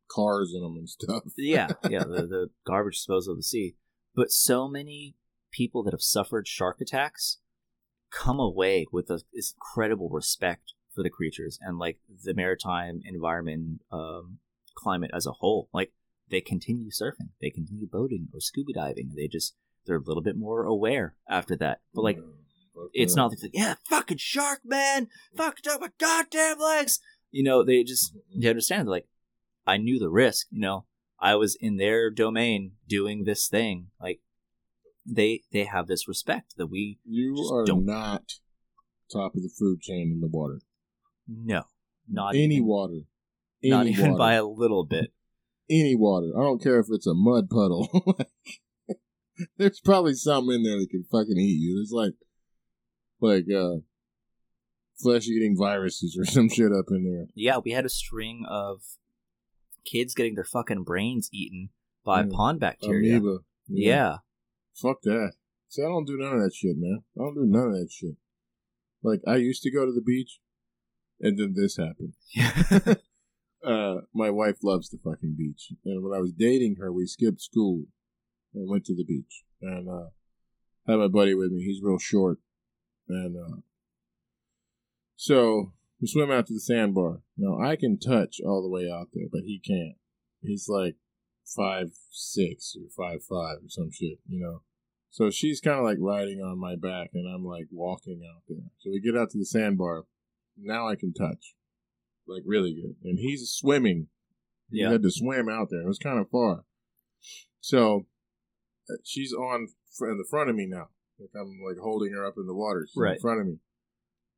[0.08, 1.22] cars in them and stuff.
[1.36, 3.76] yeah, yeah, the, the garbage disposal of the sea.
[4.14, 5.16] But so many
[5.52, 7.38] people that have suffered shark attacks
[8.10, 13.82] come away with a, this incredible respect for the creatures and like the maritime environment,
[13.92, 14.38] um,
[14.74, 15.68] climate as a whole.
[15.72, 15.92] Like
[16.30, 19.12] they continue surfing, they continue boating or scuba diving.
[19.16, 19.54] They just
[19.86, 21.80] they're a little bit more aware after that.
[21.94, 27.00] But like Fuck it's not like yeah, fucking shark man, fucking up my goddamn legs.
[27.30, 28.88] You know, they just they understand.
[28.88, 29.06] Like,
[29.66, 30.46] I knew the risk.
[30.50, 30.86] You know,
[31.20, 33.88] I was in their domain doing this thing.
[34.00, 34.20] Like,
[35.04, 38.22] they they have this respect that we You Just are don't- not
[39.12, 40.60] top of the food chain in the water.
[41.28, 41.62] no,
[42.08, 43.00] not any even, water.
[43.62, 44.18] Any not even water.
[44.18, 45.12] by a little bit.
[45.70, 46.32] any water.
[46.36, 47.88] I don't care if it's a mud puddle.
[49.58, 51.76] There's probably something in there that can fucking eat you.
[51.76, 52.14] There's like
[53.20, 53.80] like uh
[55.00, 57.26] flesh eating viruses or some shit up in there.
[57.34, 58.82] Yeah, we had a string of
[59.84, 61.70] kids getting their fucking brains eaten
[62.04, 62.32] by Mm.
[62.32, 63.16] pond bacteria.
[63.18, 63.38] Amoeba.
[63.68, 64.16] Yeah.
[64.74, 65.32] Fuck that.
[65.68, 67.02] See, I don't do none of that shit, man.
[67.16, 68.16] I don't do none of that shit.
[69.02, 70.40] Like I used to go to the beach
[71.20, 72.14] and then this happened.
[73.64, 77.40] uh, my wife loves the fucking beach, and when I was dating her, we skipped
[77.40, 77.84] school
[78.54, 80.08] and went to the beach, and uh,
[80.86, 81.62] had my buddy with me.
[81.64, 82.38] He's real short,
[83.08, 83.56] and uh,
[85.16, 87.22] so we swim out to the sandbar.
[87.36, 89.96] Now I can touch all the way out there, but he can't.
[90.42, 90.96] He's like
[91.44, 94.62] five six or five five or some shit, you know.
[95.10, 98.64] So she's kind of like riding on my back, and I'm like walking out there.
[98.78, 100.04] So we get out to the sandbar.
[100.58, 101.54] Now I can touch
[102.28, 102.96] like really good.
[103.08, 104.08] And he's swimming.
[104.70, 104.90] He Yeah.
[104.90, 105.82] had to swim out there.
[105.82, 106.64] It was kind of far.
[107.60, 108.06] So
[108.90, 109.68] uh, she's on
[110.00, 110.88] in the front of me now.
[111.18, 112.86] Like I'm like holding her up in the water.
[112.86, 113.58] She's in front of me.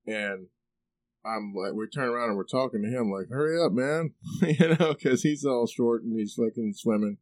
[0.07, 0.47] And
[1.25, 4.13] I'm like, we turn around and we're talking to him like, hurry up, man.
[4.43, 7.19] you know, because he's all short and he's fucking swimming.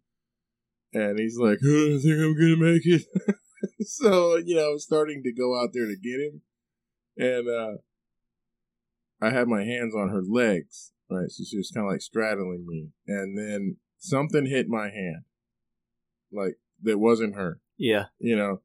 [0.92, 3.02] And he's like, oh, I think I'm going to make it.
[3.86, 6.42] so, you know, I was starting to go out there to get him.
[7.18, 7.78] And, uh,
[9.20, 11.30] I had my hands on her legs, right?
[11.30, 15.24] So she was kind of like straddling me, and then something hit my hand,
[16.30, 18.04] like that wasn't her, Yeah.
[18.18, 18.60] you know.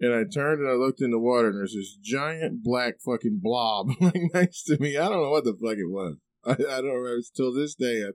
[0.00, 3.40] And I turned and I looked in the water, and there's this giant black fucking
[3.42, 4.96] blob like next to me.
[4.96, 6.16] I don't know what the fuck it was.
[6.46, 7.20] I, I don't remember.
[7.36, 8.10] Till this day, I,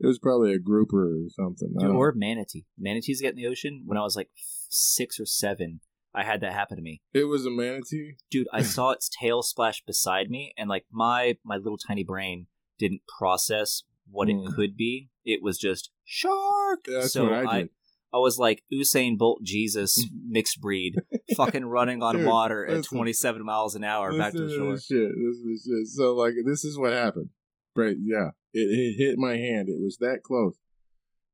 [0.00, 1.74] it was probably a grouper or something.
[1.78, 2.64] I Dude, or manatee.
[2.78, 3.82] Manatees get in the ocean.
[3.84, 4.30] When I was like
[4.68, 5.80] six or seven,
[6.14, 7.02] I had that happen to me.
[7.12, 8.16] it was a manatee.
[8.30, 12.46] dude i saw its tail splash beside me and like my my little tiny brain
[12.78, 14.46] didn't process what Mm.
[14.48, 17.68] it could be it was just shark That's so what I did.
[18.12, 20.96] I was like usain bolt jesus mixed breed
[21.36, 22.96] fucking running on Dude, water at listen.
[22.98, 25.08] 27 miles an hour back to the shore this shit.
[25.08, 25.86] This is shit.
[25.88, 27.30] So like this is what happened.
[27.74, 27.96] Right?
[27.98, 28.30] Yeah.
[28.52, 29.68] It, it hit my hand.
[29.68, 30.56] It was that close,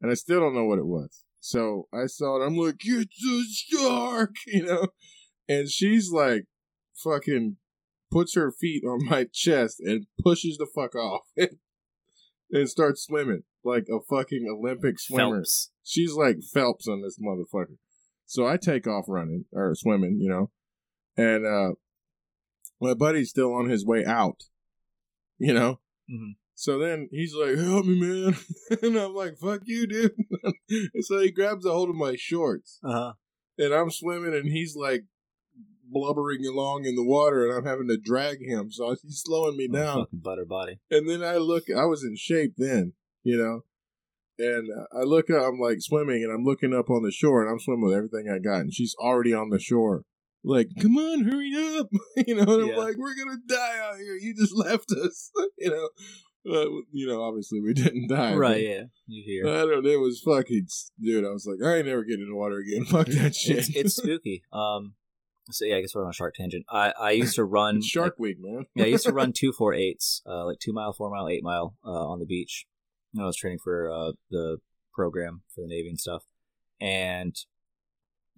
[0.00, 1.24] and I still don't know what it was.
[1.40, 2.46] So I saw it.
[2.46, 4.88] I'm like, it's a shark, you know.
[5.48, 6.44] And she's like,
[6.94, 7.56] fucking
[8.10, 11.56] puts her feet on my chest and pushes the fuck off and
[12.66, 17.76] starts swimming like a fucking Olympic swimmer phelps she's like Phelps on this motherfucker.
[18.26, 20.50] So I take off running or swimming, you know,
[21.16, 21.74] and uh
[22.80, 24.44] my buddy's still on his way out,
[25.38, 25.80] you know.
[26.10, 26.36] Mhm.
[26.54, 28.36] So then he's like, "Help me, man,"
[28.82, 30.12] and I'm like, "Fuck you, dude."
[30.68, 33.12] and so he grabs a hold of my shorts, uh-huh
[33.58, 35.04] and I'm swimming, and he's like
[35.90, 38.70] blubbering along in the water, and I'm having to drag him.
[38.70, 40.04] So he's slowing me down.
[40.04, 43.62] fucking butter body And then I look, I was in shape then, you know.
[44.40, 47.50] And I look up, I'm like swimming, and I'm looking up on the shore, and
[47.50, 48.60] I'm swimming with everything I got.
[48.60, 50.04] And she's already on the shore,
[50.44, 51.88] like, "Come on, hurry up!"
[52.24, 54.14] you know, and I'm like, "We're gonna die out here.
[54.14, 55.88] You just left us." you know,
[56.54, 58.82] uh, you know, obviously we didn't die, right, yeah.
[59.06, 59.48] You hear.
[59.48, 59.84] I don't.
[59.84, 60.68] It was fucking,
[61.00, 61.24] dude.
[61.24, 62.84] I was like, I ain't never getting in the water again.
[62.84, 63.58] Fuck that shit.
[63.58, 64.44] it's, it's spooky.
[64.52, 64.94] Um,
[65.50, 66.64] so yeah, I guess we're on a shark tangent.
[66.70, 68.66] I, I used to run Shark Week, man.
[68.74, 71.42] yeah, I used to run two four eights, uh, like two mile, four mile, eight
[71.42, 72.66] mile, uh, on the beach.
[73.12, 74.58] When I was training for uh, the
[74.94, 76.24] program for the Navy and stuff,
[76.80, 77.34] and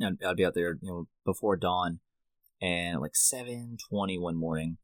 [0.02, 2.00] I'd, I'd be out there, you know, before dawn,
[2.62, 4.78] and like seven twenty one morning,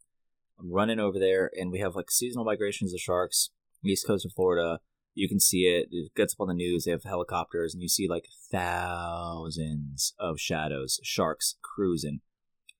[0.58, 3.50] I'm running over there, and we have like seasonal migrations of sharks,
[3.84, 4.80] east coast of Florida.
[5.16, 5.88] You can see it.
[5.90, 6.84] It gets up on the news.
[6.84, 12.20] They have helicopters, and you see like thousands of shadows, sharks cruising.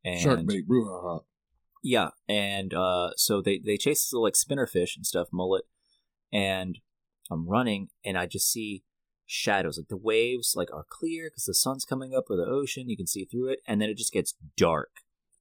[0.05, 1.25] And Shark bait, brouhaha.
[1.83, 5.64] yeah, and uh, so they they chase this little like spinnerfish and stuff, mullet,
[6.33, 6.79] and
[7.31, 8.85] I'm running, and I just see
[9.25, 9.79] shadows.
[9.79, 12.96] Like the waves like are clear because the sun's coming up or the ocean, you
[12.96, 14.90] can see through it, and then it just gets dark,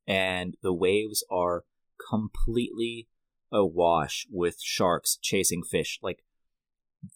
[0.08, 1.66] and the waves are
[2.10, 3.08] completely
[3.52, 6.00] awash with sharks chasing fish.
[6.02, 6.24] Like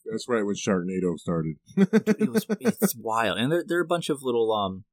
[0.10, 1.56] That's right when Sharknado started.
[1.76, 4.86] it was it's wild, and there there are a bunch of little um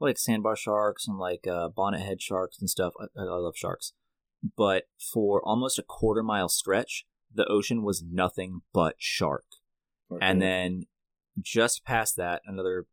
[0.00, 2.92] like sandbar sharks and like uh, bonnet head sharks and stuff.
[3.00, 3.92] I, I love sharks,
[4.56, 9.44] but for almost a quarter mile stretch, the ocean was nothing but shark.
[10.20, 10.82] And then
[11.40, 12.86] just past that, another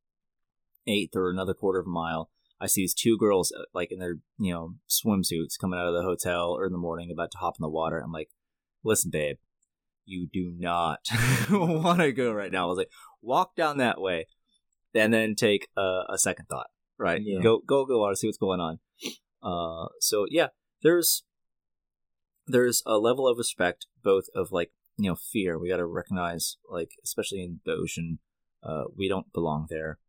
[0.87, 2.29] eighth or another quarter of a mile,
[2.61, 5.93] I see these two girls uh, like in their you know swimsuits coming out of
[5.93, 7.99] the hotel or in the morning about to hop in the water.
[7.99, 8.29] I'm like,
[8.83, 9.37] listen, babe,
[10.09, 10.99] you do not
[11.51, 12.65] want to go right now.
[12.65, 12.91] I was like,
[13.21, 14.27] walk down that way,
[14.93, 16.67] and then take a, a second thought.
[16.97, 17.41] Right, Yeah.
[17.41, 18.79] go go go water, see what's going on.
[19.41, 20.47] Uh, so yeah,
[20.83, 21.23] there's
[22.47, 25.57] there's a level of respect, both of like you know fear.
[25.57, 28.19] We got to recognize, like especially in the ocean,
[28.63, 29.99] uh, we don't belong there.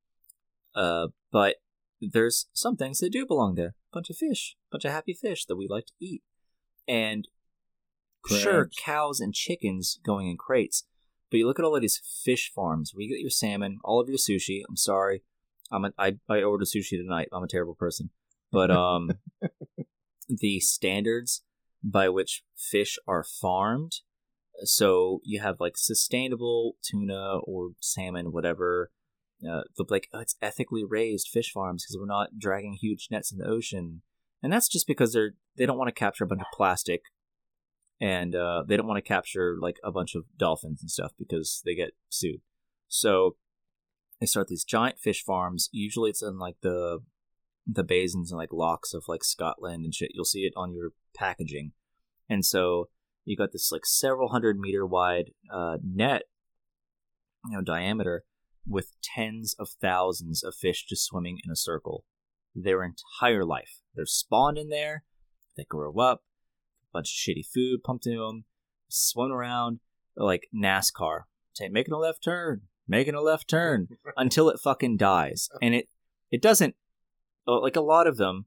[0.74, 1.56] Uh, but
[2.00, 3.74] there's some things that do belong there.
[3.92, 6.22] bunch of fish, bunch of happy fish that we like to eat,
[6.88, 7.28] and
[8.28, 10.84] sure, cows and chickens going in crates.
[11.30, 14.00] But you look at all of these fish farms where you get your salmon, all
[14.00, 14.62] of your sushi.
[14.68, 15.22] I'm sorry,
[15.70, 17.28] I'm a, I I ordered sushi tonight.
[17.32, 18.10] I'm a terrible person,
[18.50, 19.12] but um,
[20.28, 21.42] the standards
[21.82, 23.92] by which fish are farmed.
[24.62, 28.90] So you have like sustainable tuna or salmon, whatever.
[29.42, 33.32] Uh, the like oh, it's ethically raised fish farms because we're not dragging huge nets
[33.32, 34.02] in the ocean,
[34.42, 37.04] and that's just because they're they don't want to capture a bunch of plastic,
[38.00, 41.62] and uh, they don't want to capture like a bunch of dolphins and stuff because
[41.64, 42.40] they get sued.
[42.88, 43.36] So
[44.20, 45.68] they start these giant fish farms.
[45.72, 47.00] Usually it's in like the
[47.66, 50.12] the basins and like lochs of like Scotland and shit.
[50.14, 51.72] You'll see it on your packaging,
[52.28, 52.88] and so
[53.24, 56.22] you got this like several hundred meter wide uh, net,
[57.46, 58.24] you know, diameter
[58.66, 62.04] with tens of thousands of fish just swimming in a circle
[62.54, 63.80] their entire life.
[63.94, 65.04] They're spawned in there,
[65.56, 66.22] they grow up,
[66.92, 68.44] bunch of shitty food pumped into them,
[68.88, 69.80] swim around
[70.16, 71.22] like NASCAR,
[71.52, 75.88] say making a left turn, making a left turn until it fucking dies, and it
[76.30, 76.74] it doesn't
[77.46, 78.46] uh, like a lot of them.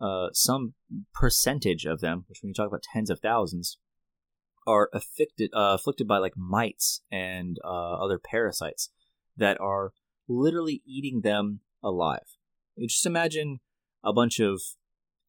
[0.00, 0.74] Uh, some
[1.12, 3.78] percentage of them, which when you talk about tens of thousands,
[4.64, 8.90] are afflicted uh, afflicted by like mites and uh, other parasites
[9.36, 9.92] that are
[10.28, 12.36] literally eating them alive.
[12.78, 13.58] Just imagine
[14.04, 14.60] a bunch of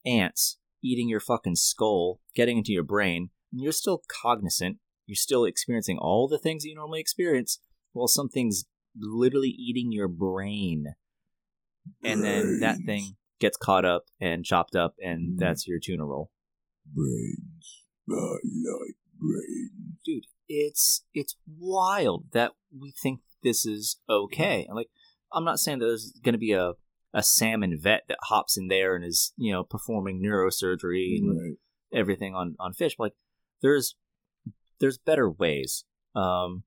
[0.06, 4.78] ants eating your fucking skull, getting into your brain, and you're still cognizant.
[5.06, 7.60] You're still experiencing all the things that you normally experience,
[7.94, 8.65] while something's
[8.98, 10.94] literally eating your brain.
[12.04, 15.39] And then that thing gets caught up and chopped up, and Mm.
[15.39, 16.32] that's your tuna roll.
[16.94, 17.84] brains.
[18.10, 20.00] I like brains.
[20.06, 24.65] dude, it's it's wild that we think this is okay.
[24.68, 24.89] And like,
[25.32, 26.74] I'm not saying that there's going to be a
[27.13, 31.58] a salmon vet that hops in there and is you know performing neurosurgery and Right.
[31.93, 32.95] everything on on fish.
[32.98, 33.13] But like,
[33.62, 33.95] there's
[34.80, 36.63] there's better ways, um,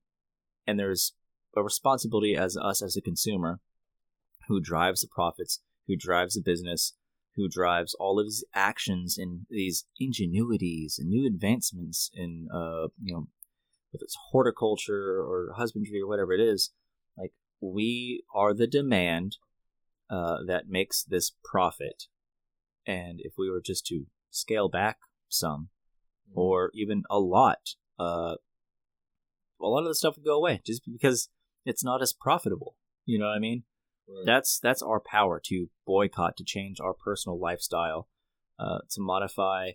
[0.67, 1.15] and there's
[1.57, 3.61] a responsibility as us as a consumer
[4.49, 6.95] who drives the profits, who drives the business,
[7.37, 13.15] who drives all of these actions and these ingenuities and new advancements in uh you
[13.15, 13.27] know
[13.91, 16.73] whether it's horticulture or husbandry or whatever it is
[17.17, 19.37] like we are the demand
[20.13, 22.05] uh, that makes this profit.
[22.87, 24.99] And if we were just to scale back
[25.29, 25.71] some
[26.35, 28.35] or even a lot uh
[29.61, 31.29] a lot of the stuff would go away just because
[31.65, 32.77] it's not as profitable.
[33.07, 33.65] You know what i mean?
[34.09, 34.27] Right.
[34.27, 38.09] that's that's our power to boycott to change our personal lifestyle
[38.59, 39.73] uh, to modify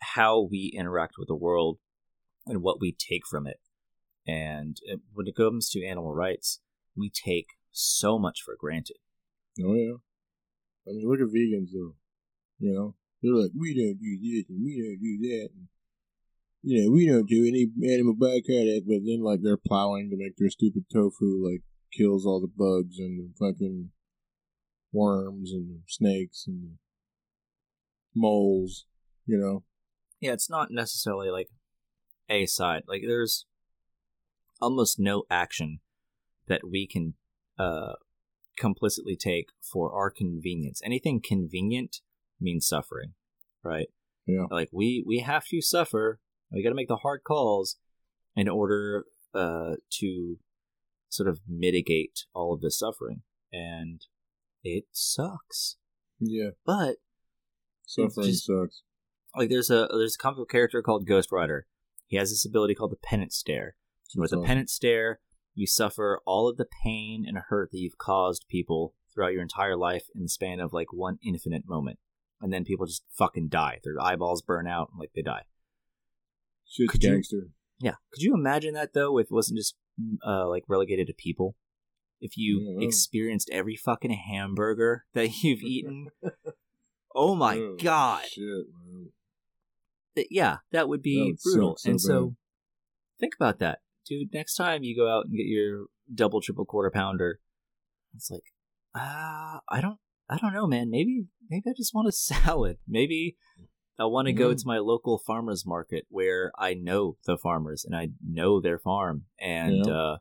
[0.00, 1.78] how we interact with the world
[2.46, 3.58] and what we take from it.
[4.26, 6.60] And uh, when it comes to animal rights
[6.94, 8.98] we take so much for granted
[9.64, 9.96] Oh yeah.
[10.86, 11.94] I mean, look at vegans though.
[12.58, 15.48] You know, they're like, we don't do this and we don't do that.
[15.54, 15.68] And,
[16.62, 18.82] you know, we don't do any animal byproduct.
[18.86, 22.98] But then, like, they're plowing to make their stupid tofu, like, kills all the bugs
[22.98, 23.90] and the fucking
[24.92, 26.76] worms and snakes and the
[28.14, 28.86] moles.
[29.26, 29.64] You know,
[30.20, 31.48] Yeah, it's not necessarily like
[32.28, 32.82] a side.
[32.88, 33.46] Like there's
[34.60, 35.80] almost no action
[36.46, 37.14] that we can
[37.58, 37.94] uh
[38.58, 40.80] complicitly take for our convenience.
[40.84, 42.00] Anything convenient
[42.40, 43.14] means suffering,
[43.62, 43.88] right?
[44.26, 44.46] Yeah.
[44.50, 46.20] Like we we have to suffer.
[46.52, 47.76] We got to make the hard calls
[48.36, 50.38] in order uh to
[51.08, 54.02] sort of mitigate all of this suffering and
[54.62, 55.76] it sucks.
[56.20, 56.96] yeah, But
[57.86, 58.82] suffering just- sucks.
[59.34, 61.66] like there's a there's a comic book character called Ghost Rider.
[62.06, 63.76] He has this ability called the penance stare.
[64.14, 64.46] And with That's the awesome.
[64.46, 65.20] penance stare,
[65.58, 69.76] you suffer all of the pain and hurt that you've caused people throughout your entire
[69.76, 71.98] life in the span of like one infinite moment.
[72.40, 73.80] And then people just fucking die.
[73.82, 75.42] Their eyeballs burn out and like they die.
[76.64, 77.22] Shit's Could you-
[77.80, 77.94] Yeah.
[78.12, 79.74] Could you imagine that though if it wasn't just
[80.24, 81.56] uh like relegated to people?
[82.20, 82.86] If you Yeah.
[82.86, 86.08] experienced every fucking hamburger that you've eaten.
[87.16, 88.24] oh my Oh, god.
[88.26, 88.66] Shit,
[90.30, 91.76] yeah, that would be That would brutal.
[91.78, 92.36] so and so,
[93.20, 94.32] think about that, dude.
[94.32, 97.40] Next time you go out and get your double, triple, quarter pounder,
[98.14, 98.42] it's like,
[98.94, 100.90] ah, I don't, I don't know, man.
[100.90, 102.12] Maybe, maybe I just want a
[102.44, 102.78] salad.
[102.86, 103.36] Maybe
[103.98, 104.58] I want to go Mm.
[104.58, 109.24] to my local farmers market where I know the farmers and I know their farm
[109.40, 109.92] and Yeah.
[109.92, 110.16] uh,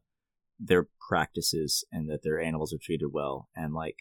[0.59, 3.49] their practices and that their animals are treated well.
[3.55, 3.97] And like,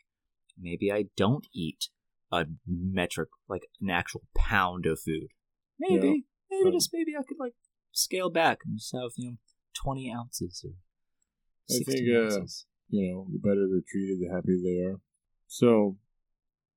[0.59, 1.89] maybe I don't eat
[2.33, 5.29] a metric, like an actual pound of food.
[5.79, 7.55] Maybe, maybe Um, just maybe I could like
[7.93, 9.37] scale back and just have you know
[9.77, 10.73] twenty ounces or
[11.71, 12.67] I think, uh, ounces.
[12.89, 15.01] you know, the better they're treated, the happier they are.
[15.47, 15.97] So,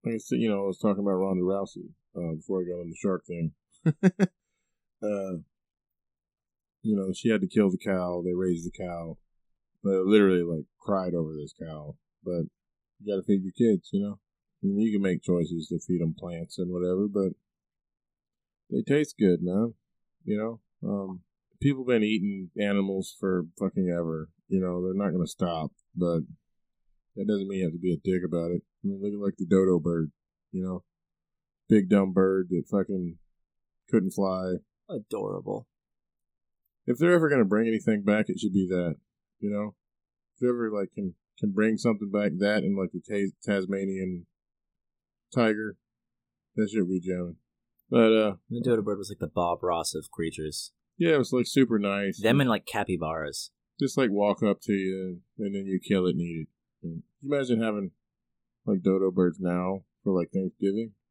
[0.03, 2.81] like I said, you know, I was talking about Ronda Rousey uh, before I got
[2.81, 3.51] on the shark thing.
[5.03, 5.41] uh,
[6.81, 8.21] you know, she had to kill the cow.
[8.23, 9.17] They raised the cow.
[9.83, 11.95] But literally, like, cried over this cow.
[12.23, 12.45] But
[12.99, 14.19] you got to feed your kids, you know?
[14.61, 17.31] I mean, you can make choices to feed them plants and whatever, but
[18.69, 19.73] they taste good, man.
[20.25, 20.89] You know?
[20.89, 21.21] Um,
[21.61, 24.29] people been eating animals for fucking ever.
[24.47, 26.21] You know, they're not going to stop, but
[27.15, 28.61] that doesn't mean you have to be a dick about it.
[28.83, 30.11] I mean, look at like the dodo bird,
[30.51, 30.83] you know?
[31.67, 33.17] Big dumb bird that fucking
[33.89, 34.55] couldn't fly.
[34.89, 35.67] Adorable.
[36.87, 38.95] If they're ever going to bring anything back, it should be that,
[39.39, 39.75] you know?
[40.35, 44.25] If they ever like can can bring something back, that and like the Tas Tasmanian
[45.33, 45.77] tiger,
[46.55, 47.37] that should be jamming.
[47.89, 50.71] But uh, The dodo bird was like the Bob Ross of creatures.
[50.99, 52.21] Yeah, it was like super nice.
[52.21, 53.51] Them and like capybaras.
[53.79, 56.85] just like walk up to you and then you kill it and eat it.
[56.85, 57.91] And you imagine having
[58.65, 60.91] like dodo birds now for like Thanksgiving?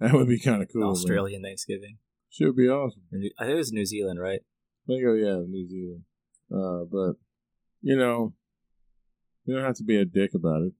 [0.00, 0.82] That would be kind of cool.
[0.82, 0.90] man.
[0.90, 1.98] Australian Thanksgiving.
[2.30, 3.02] should be awesome.
[3.12, 4.42] I think it was New Zealand, right?
[4.84, 6.04] I think, oh yeah, New Zealand.
[6.52, 7.16] Uh, but
[7.82, 8.32] you know,
[9.44, 10.72] you don't have to be a dick about it.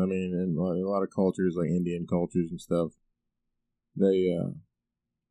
[0.00, 2.92] I mean, in a lot of cultures, like Indian cultures and stuff,
[3.96, 4.50] they, uh,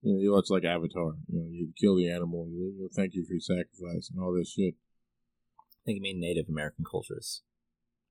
[0.02, 1.14] you know, you watch like Avatar.
[1.28, 4.34] You know, you kill the animal, you know, thank you for your sacrifice and all
[4.34, 4.76] this shit.
[5.60, 7.42] I think you mean Native American cultures,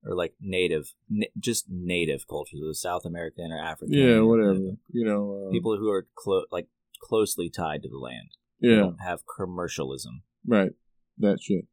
[0.04, 3.96] or like native, na- just native cultures, the South American or African.
[3.96, 4.76] Yeah, or whatever.
[4.92, 6.68] You know, uh, People who are clo- like
[7.00, 8.30] closely tied to the land.
[8.60, 10.22] They Yeah, don't have commercialism.
[10.46, 10.72] right.
[11.18, 11.66] That shit.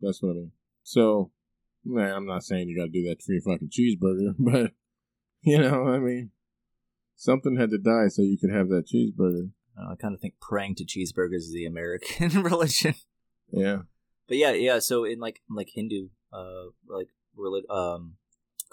[0.00, 0.52] That's what I mean.
[0.82, 1.30] So,
[1.84, 4.72] man, I'm not saying you got to do that for your fucking cheeseburger, but
[5.42, 6.30] you know, I mean,
[7.20, 9.50] something had to die so you could have that cheeseburger.
[9.78, 12.94] Uh, I kind of think praying to cheeseburgers is the American religion.
[13.52, 13.82] Yeah.
[14.26, 14.78] But yeah, yeah.
[14.78, 18.16] So in like like Hindu, uh, like relig- um,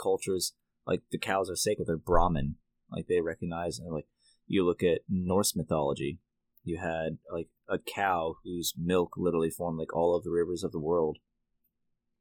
[0.01, 0.53] cultures,
[0.85, 1.87] like the cows are sacred.
[1.87, 2.55] They're Brahmin.
[2.89, 4.07] Like they recognize and like
[4.47, 6.19] you look at Norse mythology,
[6.63, 10.71] you had like a cow whose milk literally formed like all of the rivers of
[10.71, 11.17] the world.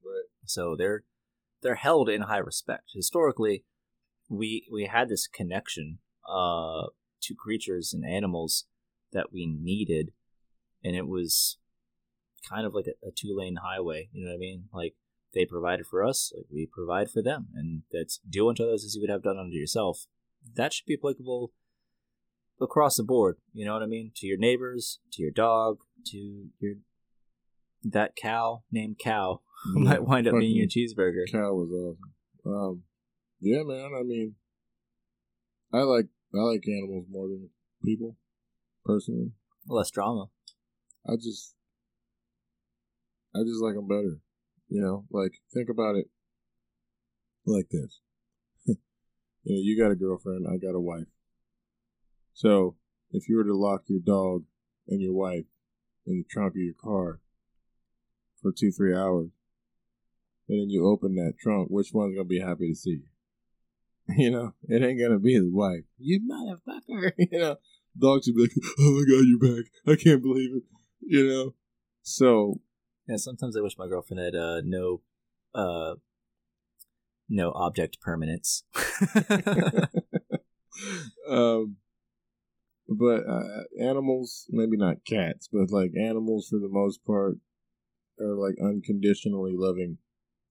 [0.04, 0.24] Right.
[0.44, 1.04] So they're
[1.62, 2.90] they're held in high respect.
[2.94, 3.64] Historically,
[4.28, 5.98] we we had this connection
[6.28, 6.88] uh
[7.22, 8.66] to creatures and animals
[9.12, 10.12] that we needed,
[10.84, 11.58] and it was
[12.48, 14.08] kind of like a, a two lane highway.
[14.12, 14.64] You know what I mean?
[14.72, 14.94] Like
[15.34, 18.94] they provided for us, like we provide for them, and that's do unto others as
[18.94, 20.06] you would have done unto yourself.
[20.54, 21.52] That should be applicable
[22.60, 23.36] across the board.
[23.52, 24.12] You know what I mean?
[24.16, 26.74] To your neighbors, to your dog, to your
[27.82, 31.30] that cow named Cow who Yeah, might wind up being your cheeseburger.
[31.30, 32.54] Cow was awesome.
[32.54, 32.82] Um,
[33.40, 33.90] yeah, man.
[33.98, 34.34] I mean,
[35.72, 37.50] I like I like animals more than
[37.84, 38.16] people,
[38.84, 39.32] personally.
[39.66, 40.26] Less drama.
[41.06, 41.54] I just,
[43.34, 44.20] I just like them better.
[44.68, 46.10] You know, like think about it
[47.44, 48.00] like this:
[48.66, 51.06] You know, you got a girlfriend, I got a wife.
[52.34, 52.76] So
[53.12, 54.44] if you were to lock your dog
[54.88, 55.46] and your wife
[56.06, 57.20] in the trunk of your car
[58.42, 59.30] for two, three hours,
[60.48, 63.08] and then you open that trunk, which one's gonna be happy to see you?
[64.16, 65.84] You know, it ain't gonna be his wife.
[65.98, 67.12] You motherfucker.
[67.18, 67.56] You know,
[67.98, 69.70] dogs would be like, "Oh my god, you're back!
[69.86, 70.62] I can't believe it."
[71.00, 71.54] You know,
[72.02, 72.60] so
[73.08, 75.00] Yeah, sometimes I wish my girlfriend had uh, no,
[75.54, 75.94] uh,
[77.28, 78.64] no object permanence.
[81.28, 81.76] um,
[82.88, 87.38] but uh, animals, maybe not cats, but like animals for the most part
[88.20, 89.98] are like unconditionally loving.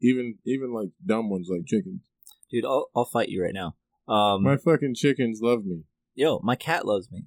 [0.02, 2.02] Even even like dumb ones like chickens.
[2.52, 3.76] Dude, I'll I'll fight you right now.
[4.08, 5.84] Um, My fucking chickens love me.
[6.14, 7.26] yo, my cat loves me.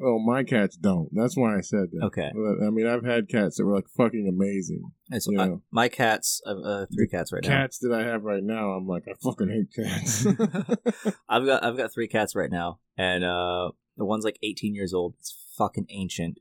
[0.00, 1.08] Oh, my cats don't.
[1.12, 2.04] That's why I said that.
[2.04, 2.30] Okay.
[2.32, 4.92] I mean, I've had cats that were like fucking amazing.
[5.10, 5.42] And so Yeah.
[5.42, 7.48] I, my cats, uh, three cats right now.
[7.48, 10.24] Cats that I have right now, I'm like, I fucking hate cats.
[11.28, 14.94] I've got I've got three cats right now, and uh, the one's like 18 years
[14.94, 15.14] old.
[15.18, 16.38] It's fucking ancient.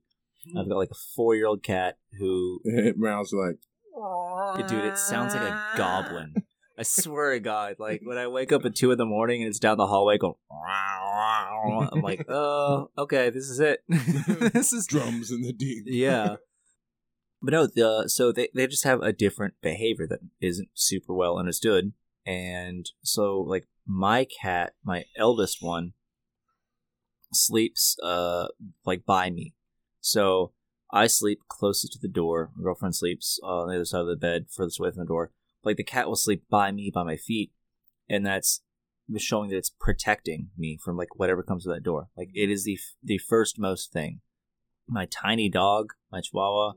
[0.56, 3.58] I've got like a four year old cat who, it mouths like,
[4.70, 6.36] dude, it sounds like a goblin.
[6.78, 9.50] I swear to God, like when I wake up at two in the morning and
[9.50, 10.36] it's down the hallway going,
[11.92, 13.84] I'm like, oh, okay, this is it.
[13.88, 15.86] this is drums in the deep.
[15.88, 16.36] yeah.
[17.42, 21.38] But no, the so they they just have a different behavior that isn't super well
[21.38, 21.94] understood,
[22.26, 25.94] and so like my cat, my eldest one,
[27.32, 28.48] sleeps uh
[28.86, 29.54] like by me,
[30.02, 30.54] so
[30.92, 32.52] I sleep closest to the door.
[32.56, 35.06] My girlfriend sleeps uh, on the other side of the bed, furthest away from the
[35.06, 35.32] door.
[35.64, 37.52] Like the cat will sleep by me, by my feet,
[38.10, 38.62] and that's
[39.18, 42.10] showing that it's protecting me from like whatever comes to that door.
[42.18, 44.22] Like it is the f- the first most thing.
[44.88, 46.74] My tiny dog, my Chihuahua,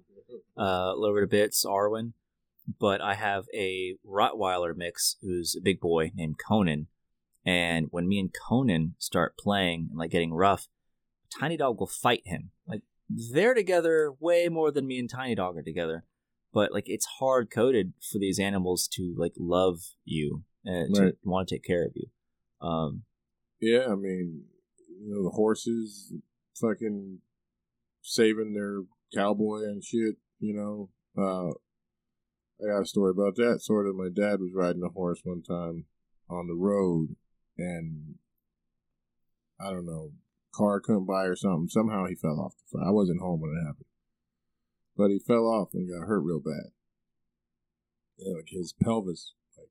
[0.57, 2.12] uh, lower to bits, Arwen,
[2.78, 6.89] but I have a Rottweiler mix who's a big boy named Conan,
[7.45, 10.68] and when me and Conan start playing and like getting rough,
[11.39, 12.51] Tiny Dog will fight him.
[12.66, 16.05] Like they're together way more than me and Tiny Dog are together.
[16.53, 21.48] But like it's hard coded for these animals to like love you and to want
[21.48, 22.07] to take care of you.
[22.61, 23.03] Um,
[23.61, 24.44] Yeah, I mean,
[24.88, 26.12] you know, the horses
[26.61, 27.18] fucking
[28.03, 28.82] saving their
[29.14, 30.90] cowboy and shit, you know.
[31.16, 31.51] Uh,
[32.62, 33.61] I got a story about that.
[33.62, 35.86] Sort of, my dad was riding a horse one time
[36.28, 37.16] on the road,
[37.57, 38.16] and
[39.59, 40.12] I don't know,
[40.55, 41.68] car couldn't by or something.
[41.68, 42.80] Somehow he fell off the.
[42.86, 43.86] I wasn't home when it happened,
[44.97, 46.72] but he fell off and got hurt real bad.
[48.18, 49.68] Yeah, like his pelvis like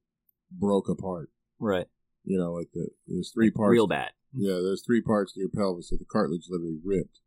[0.52, 1.30] broke apart.
[1.60, 1.88] right.
[2.26, 3.72] You know, like the there's three parts.
[3.72, 4.12] Real bad.
[4.34, 7.20] Yeah, there's three parts to your pelvis, so the cartilage literally ripped.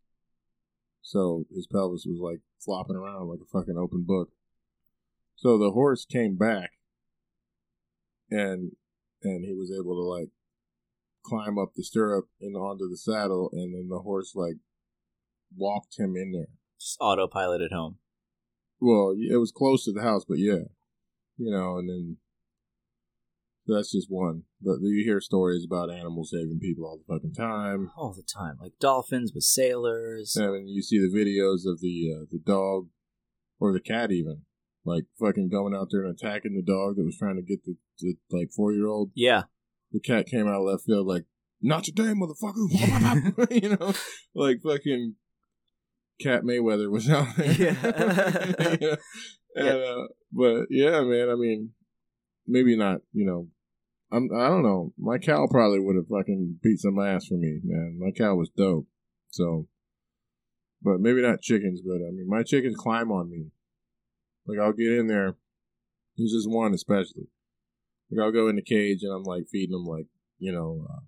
[1.00, 4.30] So his pelvis was like flopping around like a fucking open book.
[5.34, 6.72] So the horse came back,
[8.30, 8.72] and
[9.22, 10.28] and he was able to like
[11.24, 14.56] climb up the stirrup and onto the saddle, and then the horse like
[15.56, 16.50] walked him in there.
[16.82, 17.98] Just autopilot at home.
[18.80, 20.64] Well, it was close to the house, but yeah,
[21.36, 22.16] you know, and then
[23.66, 24.42] that's just one.
[24.60, 27.92] But you hear stories about animals saving people all the fucking time.
[27.96, 28.58] All the time.
[28.60, 30.36] Like dolphins with sailors.
[30.36, 32.88] I mean, you see the videos of the uh, the dog
[33.60, 34.42] or the cat even
[34.84, 37.76] like fucking going out there and attacking the dog that was trying to get the,
[38.00, 39.12] the like four year old.
[39.14, 39.44] Yeah.
[39.92, 41.26] The cat came out of left field like
[41.60, 43.52] not today, motherfucker.
[43.62, 43.94] you know,
[44.34, 45.14] like fucking
[46.22, 47.52] Cat Mayweather was out there.
[47.52, 48.96] Yeah.
[49.54, 49.70] You know?
[49.70, 51.28] And, uh, but yeah, man.
[51.30, 51.70] I mean,
[52.46, 53.00] maybe not.
[53.12, 53.48] You know,
[54.10, 54.30] I'm.
[54.34, 54.94] I don't know.
[54.98, 57.98] My cow probably would have fucking beat some ass for me, man.
[58.00, 58.86] My cow was dope.
[59.28, 59.68] So,
[60.82, 61.82] but maybe not chickens.
[61.84, 63.48] But I mean, my chickens climb on me.
[64.46, 65.36] Like I'll get in there.
[66.16, 67.28] There's just one especially.
[68.10, 70.06] Like I'll go in the cage and I'm like feeding them like
[70.38, 71.00] you know uh,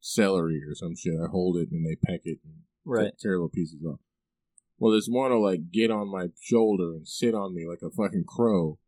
[0.00, 1.14] celery or some shit.
[1.20, 2.54] I hold it and they peck it and
[2.84, 3.12] Right.
[3.20, 3.98] tear little pieces off.
[4.78, 7.90] Well, this one will like get on my shoulder and sit on me like a
[7.90, 8.78] fucking crow,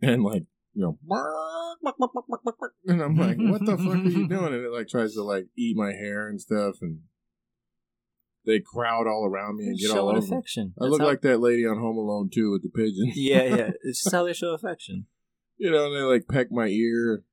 [0.00, 0.98] and like you know,
[2.86, 4.54] and I'm like, what the fuck are you doing?
[4.54, 7.00] And it like tries to like eat my hair and stuff, and
[8.44, 10.18] they crowd all around me and get all over.
[10.18, 10.74] affection.
[10.78, 13.12] I That's look how- like that lady on Home Alone too with the pigeon.
[13.14, 13.70] Yeah, yeah.
[13.82, 15.06] It's just how they show affection.
[15.56, 17.24] you know, and they like peck my ear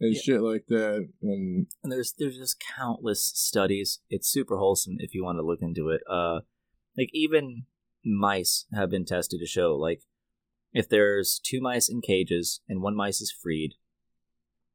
[0.00, 0.20] and Yeah.
[0.20, 4.00] shit like that, and And there's there's just countless studies.
[4.08, 6.00] It's super wholesome if you want to look into it.
[6.10, 6.40] Uh,
[7.00, 7.64] like even
[8.04, 10.02] mice have been tested to show like
[10.72, 13.74] if there's two mice in cages and one mice is freed,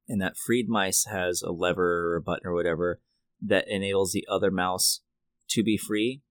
[0.09, 2.99] and that freed mice has a lever or a button or whatever
[3.41, 5.01] that enables the other mouse
[5.49, 6.21] to be free,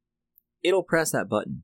[0.63, 1.63] it'll press that button.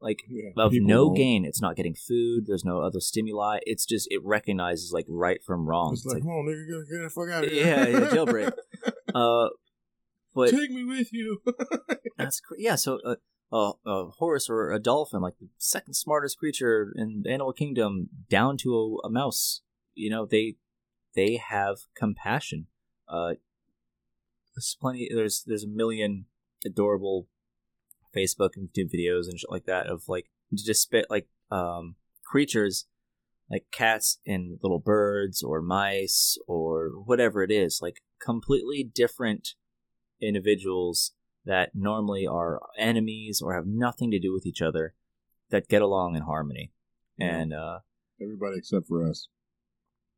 [0.00, 1.16] like Yeah, of no won't.
[1.16, 1.44] gain.
[1.44, 2.44] It's not getting food.
[2.46, 3.58] There's no other stimuli.
[3.62, 5.92] It's just it recognizes like right from wrong.
[5.92, 7.66] It's It's like, like, come on, nigga, get, the fuck out of here.
[7.66, 8.52] Yeah, yeah, jailbreak.
[9.14, 9.48] uh,
[10.34, 11.42] but Take me with you.
[12.16, 12.76] that's cr- yeah.
[12.76, 13.16] So uh,
[13.52, 18.08] a, a horse or a dolphin, like the second smartest creature in the animal kingdom,
[18.28, 19.62] down to a, a mouse.
[19.94, 20.56] You know, they
[21.14, 22.66] they have compassion.
[23.08, 23.34] Uh,
[24.54, 25.08] there's plenty.
[25.12, 26.26] There's there's a million
[26.64, 27.26] adorable
[28.14, 32.86] Facebook and YouTube videos and shit like that of like just spit like um creatures
[33.50, 39.54] like cats and little birds or mice or whatever it is like completely different
[40.20, 41.12] individuals
[41.44, 44.94] that normally are enemies or have nothing to do with each other
[45.50, 46.72] that get along in harmony
[47.18, 47.36] Yeah.
[47.36, 47.78] and uh
[48.22, 49.28] Everybody except for us.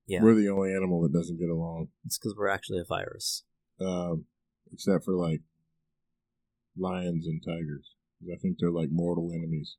[0.06, 0.22] Yeah.
[0.22, 1.88] We're the only animal that doesn't get along.
[2.04, 3.44] it's because we're actually a virus
[3.80, 4.26] Um,
[4.72, 5.42] except for like
[6.76, 7.94] lions and tigers.
[8.32, 9.76] I think they're like mortal enemies.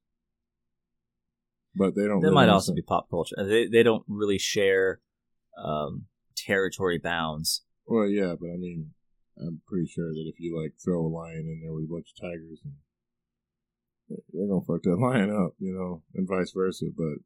[1.75, 2.21] But they don't.
[2.21, 3.35] They live might also same- be pop culture.
[3.37, 4.99] They they don't really share
[5.57, 7.63] um, territory bounds.
[7.87, 8.91] Well, yeah, but I mean,
[9.39, 12.13] I'm pretty sure that if you like throw a lion in there with a bunch
[12.15, 12.73] of tigers, and
[14.31, 16.85] they're gonna fuck that lion up, you know, and vice versa.
[16.95, 17.23] But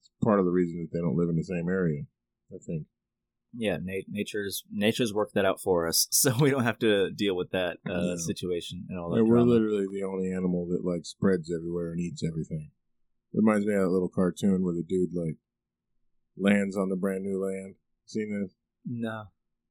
[0.00, 2.02] it's part of the reason that they don't live in the same area.
[2.52, 2.86] I think.
[3.54, 7.34] Yeah, na- nature's nature's worked that out for us, so we don't have to deal
[7.36, 8.14] with that uh, Yeah.
[8.16, 9.20] situation and all that.
[9.20, 12.70] And we're literally the only animal that like spreads everywhere and eats everything.
[13.34, 15.36] Reminds me of that little cartoon where the dude like
[16.38, 17.74] lands on the brand new land.
[18.06, 18.54] Seen this?
[18.86, 19.24] no.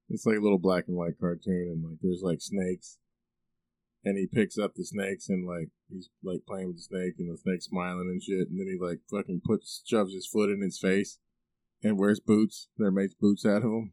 [0.09, 2.97] It's like a little black and white cartoon, and like there's like snakes,
[4.03, 7.29] and he picks up the snakes and like he's like playing with the snake, and
[7.31, 10.61] the snake's smiling and shit, and then he like fucking puts shoves his foot in
[10.61, 11.19] his face,
[11.83, 12.69] and wears boots.
[12.77, 13.91] Their mates boots out of him,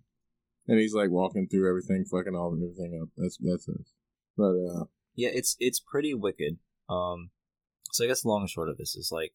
[0.68, 3.08] and he's like walking through everything, fucking all everything up.
[3.16, 3.92] That's that's us.
[4.36, 4.84] But uh,
[5.14, 6.58] Yeah, it's it's pretty wicked.
[6.88, 7.30] Um,
[7.92, 9.32] so I guess long and short of this is like,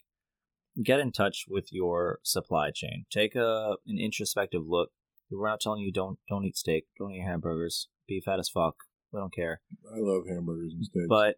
[0.83, 3.05] get in touch with your supply chain.
[3.11, 4.91] Take a an introspective look.
[5.31, 8.75] We're not telling you don't don't eat steak, don't eat hamburgers, be fat as fuck.
[9.11, 9.61] We don't care.
[9.93, 11.07] I love hamburgers and steaks.
[11.07, 11.35] But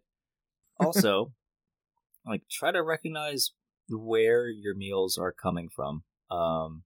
[0.80, 1.32] also,
[2.26, 3.52] like try to recognize
[3.88, 6.04] where your meals are coming from.
[6.30, 6.84] Um,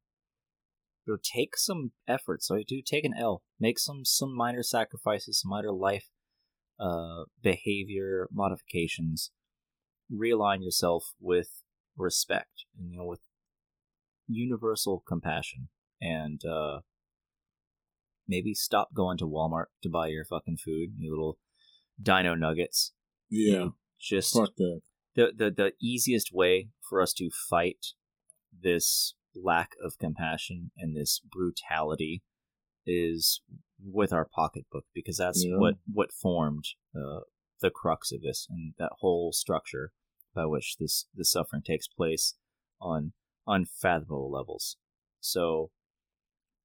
[1.08, 2.42] or take some effort.
[2.42, 3.42] So do take an L.
[3.60, 6.08] Make some some minor sacrifices, some minor life
[6.80, 9.30] uh, behavior modifications.
[10.12, 11.62] Realign yourself with
[11.96, 13.20] respect, and you know with
[14.28, 15.68] universal compassion,
[16.00, 16.80] and uh,
[18.28, 20.90] maybe stop going to Walmart to buy your fucking food.
[20.96, 21.38] You little
[22.00, 22.92] dino nuggets.
[23.30, 23.68] yeah,
[24.00, 24.80] Just fuck that.
[25.14, 27.86] the, the the easiest way for us to fight
[28.62, 32.22] this lack of compassion and this brutality
[32.86, 33.42] is
[33.84, 35.56] with our pocketbook because that's Yeah.
[35.58, 36.64] what what formed
[36.94, 37.20] uh,
[37.60, 39.92] the crux of this and that whole structure
[40.34, 42.34] by which this this suffering takes place
[42.80, 43.12] on
[43.46, 44.76] unfathomable levels.
[45.20, 45.70] So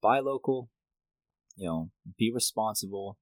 [0.02, 0.70] buy local,
[1.56, 3.18] you know, be responsible.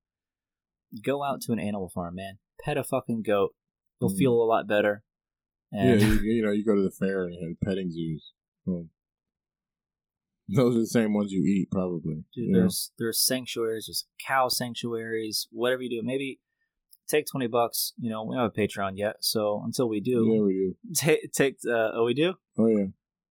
[1.05, 2.39] Go out to an animal farm, man.
[2.65, 3.55] Pet a fucking goat.
[4.01, 4.19] You'll Mm.
[4.19, 5.05] feel a lot better.
[5.73, 8.33] Yeah, you, you know, you go to the fair and you have petting zoos.
[8.67, 8.89] Well,
[10.49, 12.25] those are the same ones you eat, probably.
[12.35, 12.59] Dude, you know?
[12.61, 16.03] there's there's sanctuaries, there's cow sanctuaries, whatever you do.
[16.05, 16.41] Maybe
[17.09, 17.93] take twenty bucks.
[18.01, 20.75] You know, we don't have a Patreon yet, so until we do, Yeah, we do.
[20.97, 21.55] take take.
[21.65, 22.35] Uh, oh, we do.
[22.59, 22.87] Oh yeah,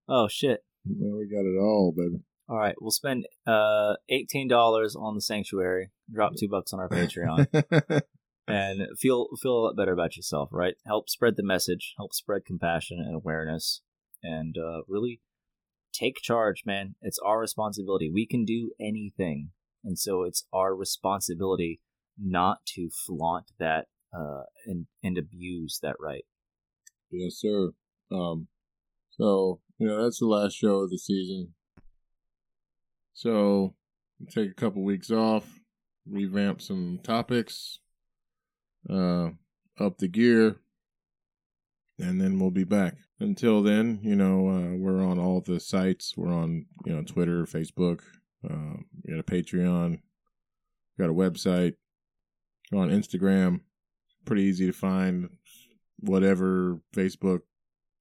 [0.08, 0.64] Oh shit!
[0.86, 2.24] yeah, we got it all, baby.
[2.50, 5.92] All right, we'll spend uh eighteen dollars on the sanctuary.
[6.12, 8.02] Drop two bucks on our Patreon,
[8.48, 10.50] and feel feel a lot better about yourself.
[10.52, 10.74] Right?
[10.88, 11.94] Help spread the message.
[11.98, 13.82] Help spread compassion and awareness,
[14.24, 15.22] and uh, really
[15.94, 16.96] take charge, man.
[17.02, 18.10] It's our responsibility.
[18.12, 19.52] We can do anything,
[19.84, 21.82] and so it's our responsibility
[22.18, 26.26] not to flaunt that uh, and and abuse that right.
[27.12, 27.74] yes, sir.
[28.12, 28.48] Um,
[29.12, 31.54] so you know that's the last show of the season.
[33.20, 33.76] So
[34.30, 35.46] take a couple weeks off,
[36.10, 37.80] revamp some topics,
[38.90, 39.32] uh,
[39.78, 40.62] up the gear,
[42.00, 42.96] and then we'll be back.
[43.20, 46.14] Until then, you know, uh, we're on all the sites.
[46.16, 48.00] We're on, you know, Twitter, Facebook.
[48.50, 50.00] Um, we got a Patreon.
[50.98, 51.74] Got a website.
[52.72, 53.60] We're on Instagram.
[54.24, 55.28] Pretty easy to find.
[56.00, 57.40] Whatever Facebook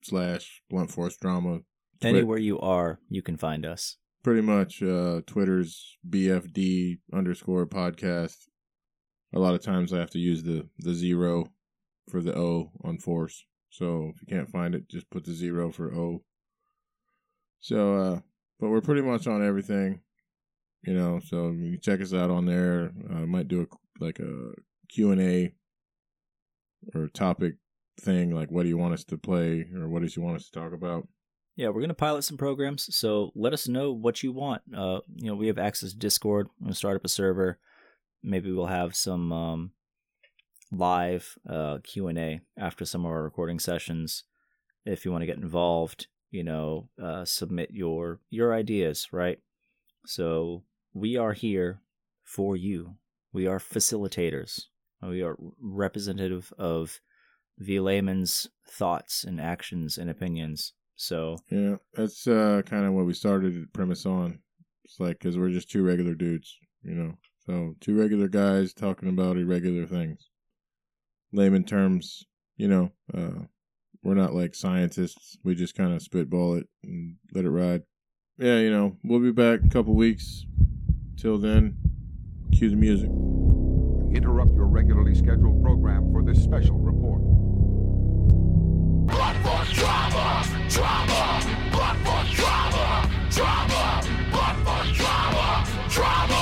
[0.04, 1.62] slash Blunt Force Drama.
[2.02, 3.96] Anywhere you are, you can find us.
[4.22, 8.36] Pretty much uh twitter's bfd underscore podcast
[9.34, 11.46] a lot of times i have to use the the zero
[12.10, 15.70] for the o on force so if you can't find it just put the zero
[15.70, 16.22] for o
[17.60, 18.20] so uh
[18.60, 20.00] but we're pretty much on everything
[20.82, 24.18] you know so you can check us out on there i might do a like
[24.20, 24.52] a
[24.88, 25.52] q&a
[26.94, 27.54] or topic
[28.00, 28.34] thing?
[28.34, 30.60] Like, what do you want us to play, or what does you want us to
[30.60, 31.06] talk about?
[31.58, 34.62] Yeah, we're gonna pilot some programs, so let us know what you want.
[34.72, 36.46] Uh, you know, we have access to Discord.
[36.60, 37.58] I'm gonna start up a server.
[38.22, 39.72] Maybe we'll have some um,
[40.70, 44.22] live uh, Q and A after some of our recording sessions.
[44.86, 49.08] If you want to get involved, you know, uh, submit your your ideas.
[49.10, 49.40] Right.
[50.06, 50.62] So
[50.94, 51.80] we are here
[52.22, 52.94] for you.
[53.32, 54.66] We are facilitators.
[55.02, 57.00] We are representative of
[57.58, 60.74] the Layman's thoughts and actions and opinions.
[60.98, 64.40] So Yeah, that's uh, kind of what we started the premise on.
[64.84, 67.14] It's like because we're just two regular dudes, you know.
[67.46, 70.28] So two regular guys talking about irregular things.
[71.32, 72.26] Layman terms,
[72.56, 73.44] you know, uh,
[74.02, 75.38] we're not like scientists.
[75.44, 77.82] We just kind of spitball it and let it ride.
[78.36, 80.44] Yeah, you know, we'll be back in a couple weeks.
[81.16, 81.76] Till then,
[82.52, 83.10] cue the music.
[84.14, 87.47] Interrupt your regularly scheduled program for this special report.
[90.68, 91.40] Drama,
[91.72, 96.37] but for drama, drama, but for drama, drama.